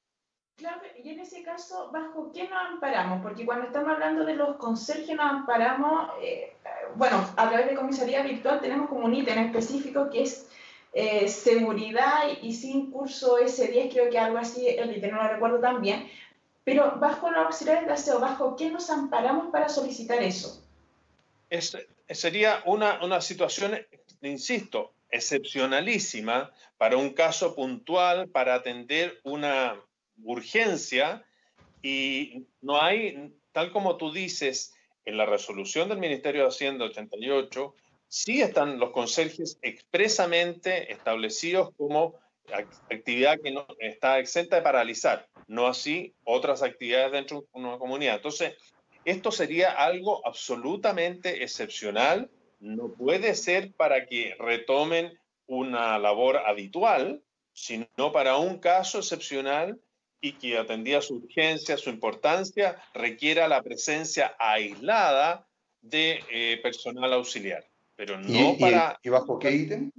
[0.57, 3.23] Claro, y en ese caso, ¿bajo qué nos amparamos?
[3.23, 6.53] Porque cuando estamos hablando de los conserjes nos amparamos, eh,
[6.97, 10.50] bueno, a través de comisaría virtual tenemos como un ítem específico que es
[10.93, 15.61] eh, seguridad y, sin curso S10, creo que algo así, el ítem no lo recuerdo
[15.61, 16.11] tan bien,
[16.65, 20.63] pero bajo los auxiliares de aseo, ¿bajo qué nos amparamos para solicitar eso?
[21.49, 21.77] Es,
[22.09, 23.79] sería una, una situación,
[24.23, 29.81] insisto, excepcionalísima para un caso puntual, para atender una
[30.23, 31.25] urgencia
[31.83, 37.75] y no hay, tal como tú dices, en la resolución del Ministerio de Hacienda 88,
[38.11, 42.17] sí están los conserjes expresamente establecidos como
[42.91, 48.17] actividad que no está exenta de paralizar, no así otras actividades dentro de una comunidad.
[48.17, 48.55] Entonces,
[49.05, 52.29] esto sería algo absolutamente excepcional,
[52.59, 55.17] no puede ser para que retomen
[55.47, 57.23] una labor habitual,
[57.53, 59.81] sino para un caso excepcional
[60.21, 65.47] y que atendía su urgencia, su importancia, requiera la presencia aislada
[65.81, 67.70] de eh, personal auxiliar,
[68.01, 68.99] pero no para...
[69.03, 69.93] ¿Y bajo qué ítem?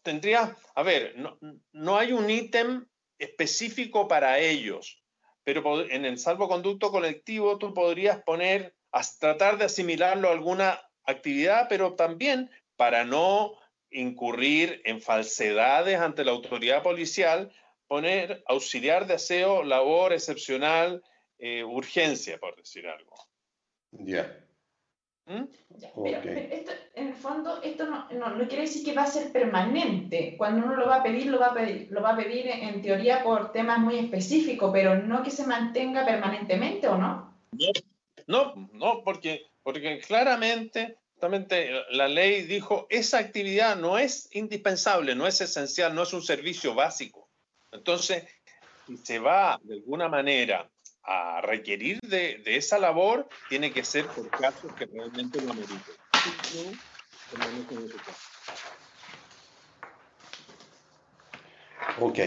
[0.00, 1.38] Tendría, a ver, no,
[1.72, 2.86] no hay un ítem
[3.18, 5.04] específico para ellos,
[5.44, 8.74] pero en el salvoconducto colectivo tú podrías poner,
[9.20, 13.58] tratar de asimilarlo a alguna actividad, pero también para no
[13.90, 17.52] incurrir en falsedades ante la autoridad policial,
[17.86, 21.02] poner auxiliar de aseo, labor excepcional,
[21.36, 23.14] eh, urgencia, por decir algo.
[23.90, 24.47] Ya.
[25.28, 25.44] ¿Mm?
[26.02, 30.34] pero, esto, en el fondo, esto no, no, quiere decir que va a ser permanente.
[30.38, 32.80] Cuando uno lo va a pedir, lo va a pedir, lo va a pedir en
[32.80, 37.38] teoría por temas muy específicos, pero no que se mantenga permanentemente, ¿o no?
[38.26, 45.26] No, no, porque, porque claramente, claramente la ley dijo, esa actividad no es indispensable, no
[45.26, 47.28] es esencial, no es un servicio básico.
[47.70, 48.24] Entonces,
[48.86, 50.70] si se va de alguna manera
[51.08, 55.78] a requerir de, esa labor, tiene que ser por casos que realmente lo meriten.
[62.00, 62.18] Ok,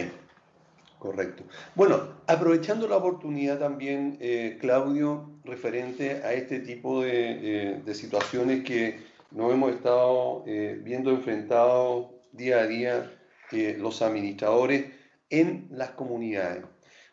[0.98, 1.44] correcto.
[1.76, 9.00] Bueno, aprovechando la oportunidad también, eh, Claudio, referente a este tipo de, situaciones que
[9.30, 13.12] nos hemos estado eh, viendo enfrentados día a día
[13.52, 14.92] eh, los administradores,
[15.30, 16.66] en las comunidades.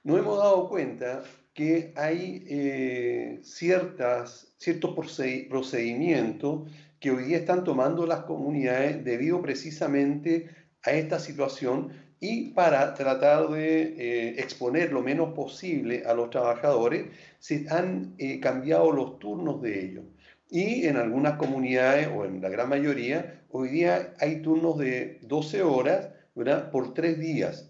[0.03, 1.23] Nos hemos dado cuenta
[1.59, 6.70] que hay eh, ciertas, ciertos procedimientos
[7.01, 10.51] que hoy día están tomando las comunidades debido precisamente
[10.85, 11.90] a esta situación
[12.20, 17.06] y para tratar de eh, exponer lo menos posible a los trabajadores,
[17.40, 20.05] se han eh, cambiado los turnos de ellos.
[20.48, 25.62] Y en algunas comunidades, o en la gran mayoría, hoy día hay turnos de 12
[25.64, 26.70] horas ¿verdad?
[26.70, 27.68] por tres días.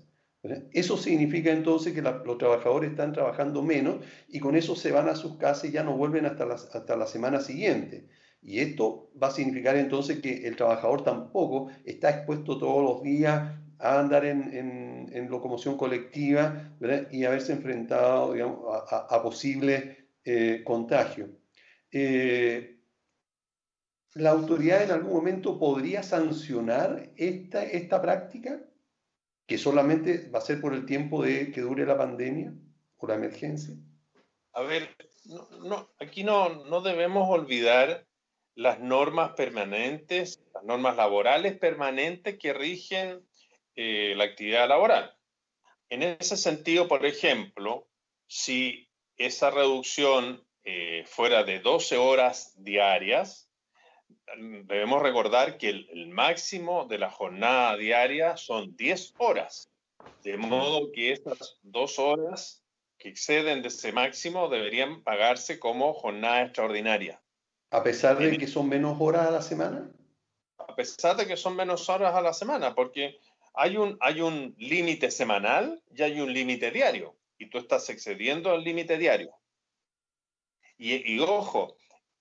[0.72, 3.96] Eso significa entonces que los trabajadores están trabajando menos
[4.28, 6.96] y con eso se van a sus casas y ya no vuelven hasta la, hasta
[6.96, 8.08] la semana siguiente.
[8.40, 13.52] Y esto va a significar entonces que el trabajador tampoco está expuesto todos los días
[13.80, 16.72] a andar en, en, locomoción colectiva
[17.10, 18.58] y haberse enfrentado digamos,
[18.90, 21.30] a, posibles eh, contagios.
[21.92, 22.78] Eh,
[24.14, 28.67] ¿La autoridad en algún momento podría sancionar esta, esta práctica?
[29.48, 32.52] Que solamente va a ser por el tiempo de que dure la pandemia
[32.98, 33.74] o la emergencia.
[34.52, 34.94] A ver,
[35.24, 38.06] no, aquí no, no debemos olvidar
[38.54, 43.26] las normas permanentes, las normas laborales permanentes que rigen
[43.76, 45.16] eh, la actividad laboral.
[45.88, 47.88] En ese sentido, por ejemplo,
[48.26, 53.47] si esa reducción eh, fuera de 12 horas diarias,
[54.36, 59.70] debemos recordar que el, máximo de la jornada diaria son 10 horas,
[60.22, 62.62] de modo que estas dos horas
[62.98, 67.20] que exceden de ese máximo deberían pagarse como jornada extraordinaria.
[67.70, 69.90] ¿A pesar de que son menos horas a la semana?
[70.56, 73.18] A pesar de que son menos horas a la semana, porque
[73.54, 78.54] hay un, hay un límite semanal y hay un límite diario, y tú estás excediendo
[78.54, 79.34] el límite diario.
[80.80, 81.76] Y, ojo,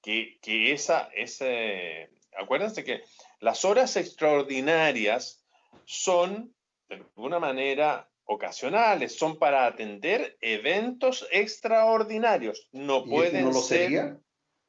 [0.08, 2.10] que, que esa, ese,
[2.40, 3.02] acuérdense que
[3.42, 5.44] las horas extraordinarias
[5.84, 6.56] son,
[6.88, 12.70] de alguna manera, ocasionales, son para atender eventos extraordinarios.
[12.72, 14.18] No ¿Y pueden este no lo sería?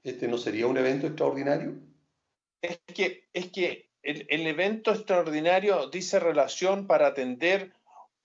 [0.03, 1.75] ¿Este no sería un evento extraordinario?
[2.61, 7.73] Es que, es que el, evento extraordinario dice relación para atender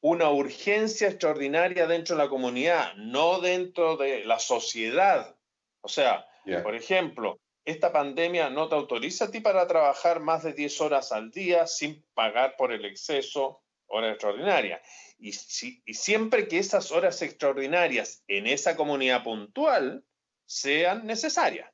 [0.02, 5.36] una urgencia extraordinaria dentro de la comunidad, no dentro de la sociedad.
[5.82, 6.26] O sea,
[6.64, 11.12] por ejemplo, esta pandemia no te autoriza a ti para trabajar más de 10 horas
[11.12, 14.82] al día sin pagar por el exceso, hora extraordinaria.
[15.20, 20.04] Y, y siempre que esas horas extraordinarias en esa comunidad puntual
[20.46, 21.70] sean necesarias.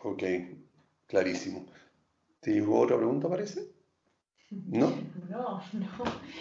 [0.00, 0.22] Ok,
[1.06, 1.66] Clarísimo.
[2.40, 3.73] ¿Te llegó otra pregunta, parece?
[4.66, 4.92] ¿No?
[5.28, 5.60] No,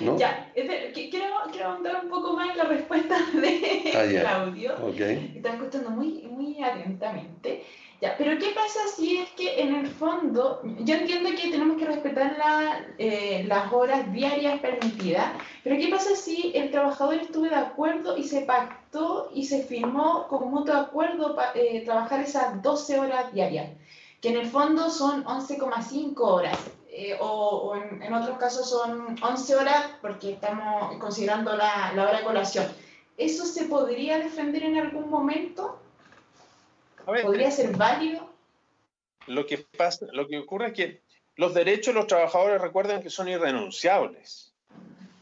[0.02, 0.18] no.
[0.18, 4.76] Ya, quiero, quiero ahondar un poco más en la respuesta de ah, Claudio.
[4.90, 5.34] Okay.
[5.36, 7.64] Está escuchando muy, muy atentamente.
[8.02, 11.86] Ya, pero ¿qué pasa si es que en el fondo, yo entiendo que tenemos que
[11.86, 15.32] respetar la, eh, las horas diarias permitidas,
[15.64, 20.28] pero ¿qué pasa si el trabajador estuvo de acuerdo y se pactó y se firmó
[20.28, 23.70] como mutuo acuerdo para eh, trabajar esas 12 horas diarias?
[24.24, 26.58] que en el fondo son 11,5 horas,
[26.96, 32.24] eh, o, en, otros casos son 11 horas porque estamos considerando la, la, hora de
[32.24, 32.68] colación.
[33.18, 35.80] ¿Eso se podría defender en algún momento?
[37.04, 38.30] ¿Podría ser válido?
[39.26, 41.02] Lo que, pasa, lo que ocurre es que
[41.36, 44.54] los derechos de los trabajadores recuerden que son irrenunciables.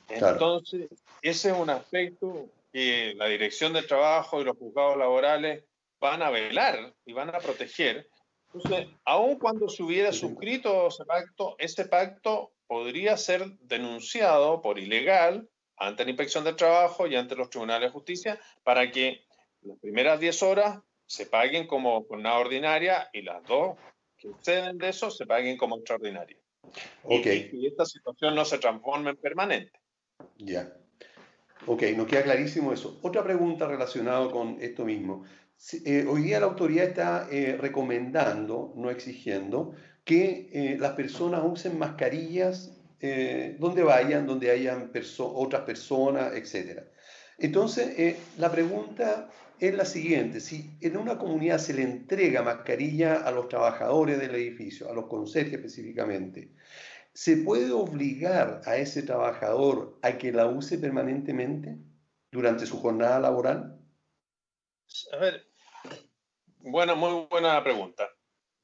[0.10, 0.90] Entonces,
[1.22, 5.64] ese es un aspecto que la Dirección del Trabajo y los juzgados laborales
[6.02, 8.10] van a velar y van a proteger
[8.54, 15.50] entonces, aun cuando se hubiera suscrito ese pacto, ese pacto podría ser denunciado por ilegal
[15.78, 19.26] ante la Inspección del Trabajo y ante los tribunales de justicia para que
[19.62, 23.78] las primeras 10 horas se paguen como jornada ordinaria y las dos
[24.18, 26.38] que exceden de eso se paguen como extraordinaria.
[27.04, 27.26] Ok.
[27.54, 29.80] Y, esta situación no se transforme en permanente.
[30.38, 30.72] Ya.
[31.68, 33.00] Ok, nos queda clarísimo eso.
[33.02, 35.26] Otra pregunta relacionada con esto mismo.
[35.86, 41.78] Eh, hoy día la autoridad está eh, recomendando, no exigiendo, que eh, las personas usen
[41.78, 42.78] mascarillas
[43.58, 46.84] donde vayan, donde hayan otras personas, etc.
[47.40, 49.28] Entonces, la pregunta
[49.60, 54.36] es la siguiente, si en una comunidad se le entrega mascarilla a los trabajadores del
[54.36, 56.52] edificio, a los conserjes específicamente,
[57.12, 61.80] ¿se puede obligar a ese trabajador a que la use permanentemente
[62.32, 63.80] durante su jornada laboral?
[65.14, 65.51] A ver,
[66.64, 68.10] bueno, muy buena pregunta.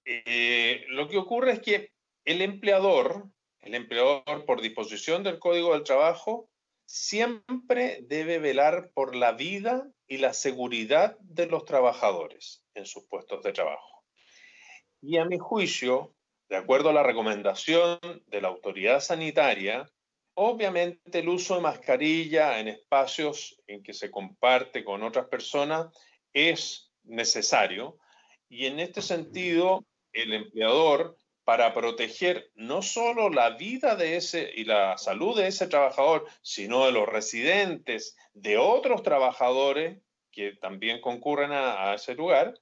[0.05, 1.91] Eh, lo que ocurre es que
[2.25, 3.25] el empleador,
[3.61, 6.49] el empleador por disposición del Código del Trabajo,
[6.85, 13.43] siempre debe velar por la vida y la seguridad de los trabajadores en sus puestos
[13.43, 14.05] de trabajo.
[15.01, 16.15] Y a mi juicio,
[16.49, 19.85] de acuerdo a la recomendación de la autoridad sanitaria,
[20.35, 25.87] obviamente el uso de mascarilla en espacios en que se comparte con otras personas
[26.31, 27.97] es necesario
[28.49, 34.65] y en este sentido el empleador para proteger no solo la vida de ese y
[34.65, 41.51] la salud de ese trabajador, sino de los residentes, de otros trabajadores que también concurren
[41.53, 42.53] a, ese lugar,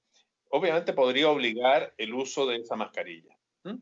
[0.49, 3.35] obviamente podría obligar el uso de esa mascarilla.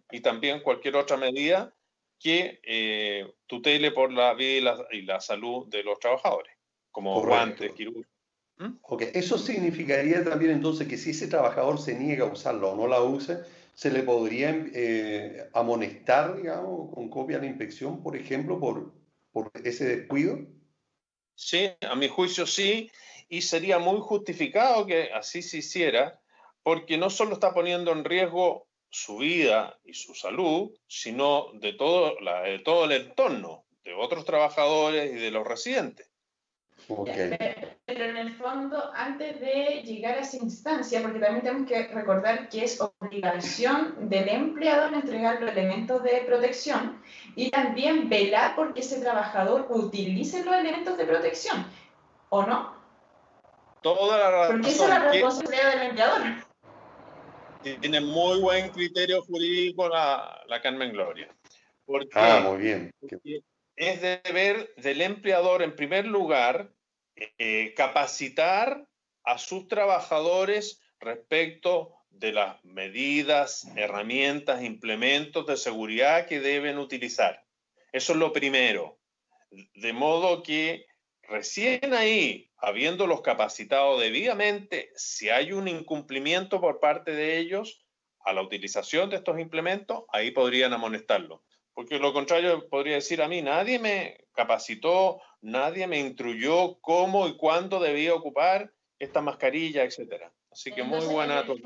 [0.09, 1.75] Y también cualquier otra medida
[2.17, 6.55] que eh, tutele por la vida y la, salud de los trabajadores,
[6.89, 8.12] como guantes, quirúrgicos.
[8.81, 12.87] Ok, eso significaría también entonces que si ese trabajador se niega a usarla o no
[12.87, 13.39] la use,
[13.73, 18.93] se le podría eh, amonestar, digamos, con copia de inspección, por ejemplo, por,
[19.31, 20.39] por ese descuido.
[21.35, 22.91] Sí, a mi juicio sí,
[23.27, 26.21] y sería muy justificado que así se hiciera,
[26.61, 32.19] porque no solo está poniendo en riesgo su vida y su salud, sino de todo,
[32.19, 36.12] la, de todo el entorno, de otros trabajadores y de los residentes.
[36.87, 42.49] Pero en el fondo, antes de llegar a esa instancia, porque también tenemos que recordar
[42.49, 47.01] que es obligación del empleador entregar los elementos de protección
[47.35, 51.65] y también velar porque ese trabajador utilice los elementos de protección,
[52.29, 52.75] ¿o no?
[53.81, 54.55] Toda la razón.
[54.55, 56.21] Porque esa es la responsabilidad del empleador.
[57.61, 61.27] Tiene muy buen criterio jurídico la, la Carmen Gloria.
[61.85, 62.93] Porque, ah, muy bien
[63.75, 66.73] es deber del empleador, en primer lugar,
[67.15, 68.87] eh, capacitar
[69.23, 77.43] a sus trabajadores respecto de las medidas, herramientas, implementos de seguridad que deben utilizar.
[77.91, 78.99] Eso es lo primero.
[79.75, 80.85] De modo que
[81.23, 87.85] recién ahí, habiéndolos capacitado debidamente, si hay un incumplimiento por parte de ellos
[88.25, 91.43] a la utilización de estos implementos, ahí podrían amonestarlo.
[91.73, 97.37] Porque lo contrario podría decir a mí, nadie me capacitó, nadie me instruyó cómo y
[97.37, 100.31] cuándo debía ocupar esta mascarilla, etcétera.
[100.51, 101.59] Así que muy buena tu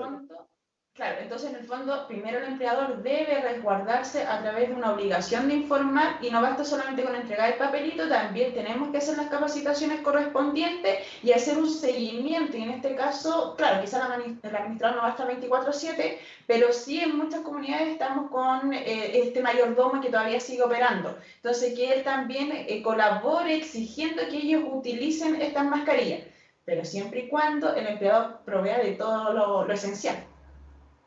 [0.98, 5.48] Claro, entonces en el fondo, primero el empleador debe resguardarse a través de una obligación
[5.48, 9.28] de informar y no basta solamente con entregar el papelito, también tenemos que hacer las
[9.28, 12.58] capacitaciones correspondientes y hacer un seguimiento.
[12.58, 16.18] Y en este caso, claro, quizá el administrador no va a estar 24/7,
[16.48, 21.16] pero sí en muchas comunidades estamos con eh, este mayordomo que todavía sigue operando.
[21.36, 26.24] Entonces, que él también eh, colabore exigiendo que ellos utilicen estas mascarillas,
[26.66, 30.18] pero siempre y cuando el empleador provea de todo lo esencial.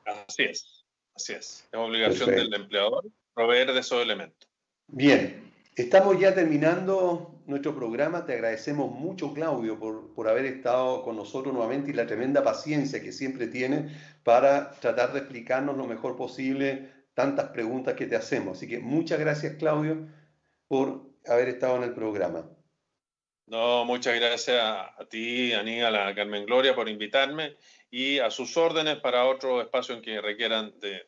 [0.04, 1.68] Así es, así es.
[1.70, 3.04] Es obligación del empleador
[3.34, 4.48] proveer de esos elementos.
[4.88, 8.26] Bien, estamos ya terminando nuestro programa.
[8.26, 13.02] Te agradecemos mucho, Claudio, por, por haber estado con nosotros nuevamente y la tremenda paciencia
[13.02, 13.88] que siempre tiene
[14.24, 18.58] para tratar de explicarnos lo mejor posible tantas preguntas que te hacemos.
[18.58, 20.08] Así que muchas gracias, Claudio,
[20.68, 22.48] por haber estado en el programa.
[23.50, 27.56] No, muchas gracias a, ti, Aníbal, a Carmen Gloria por invitarme
[27.90, 31.02] y a sus órdenes para otro espacio en que requieran de,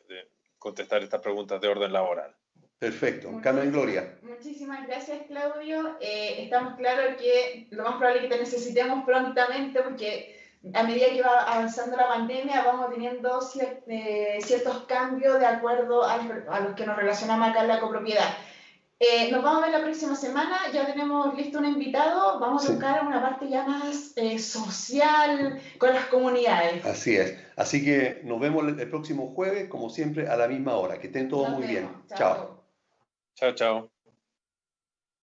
[0.59, 2.35] contestar estas preguntas de orden laboral.
[2.77, 3.31] Perfecto.
[3.41, 4.17] Carmen Gloria.
[4.23, 5.95] Muchísimas gracias, Claudio.
[6.01, 10.37] Eh, estamos claros que lo más probable es que te necesitemos prontamente porque
[10.73, 13.39] a medida que va avanzando la pandemia vamos teniendo
[13.87, 18.35] eh, ciertos cambios de acuerdo a, a los que nos relacionamos acá en la copropiedad.
[19.05, 22.73] Eh, nos vamos a ver la próxima semana, ya tenemos listo un invitado, vamos a
[22.73, 26.85] tocar una parte ya más eh, social con las comunidades.
[26.85, 30.99] Así es, así que nos vemos el próximo jueves, como siempre, a la misma hora.
[30.99, 31.89] Que estén todos muy bien.
[32.15, 32.63] Chao.
[33.35, 33.92] Chao, chao.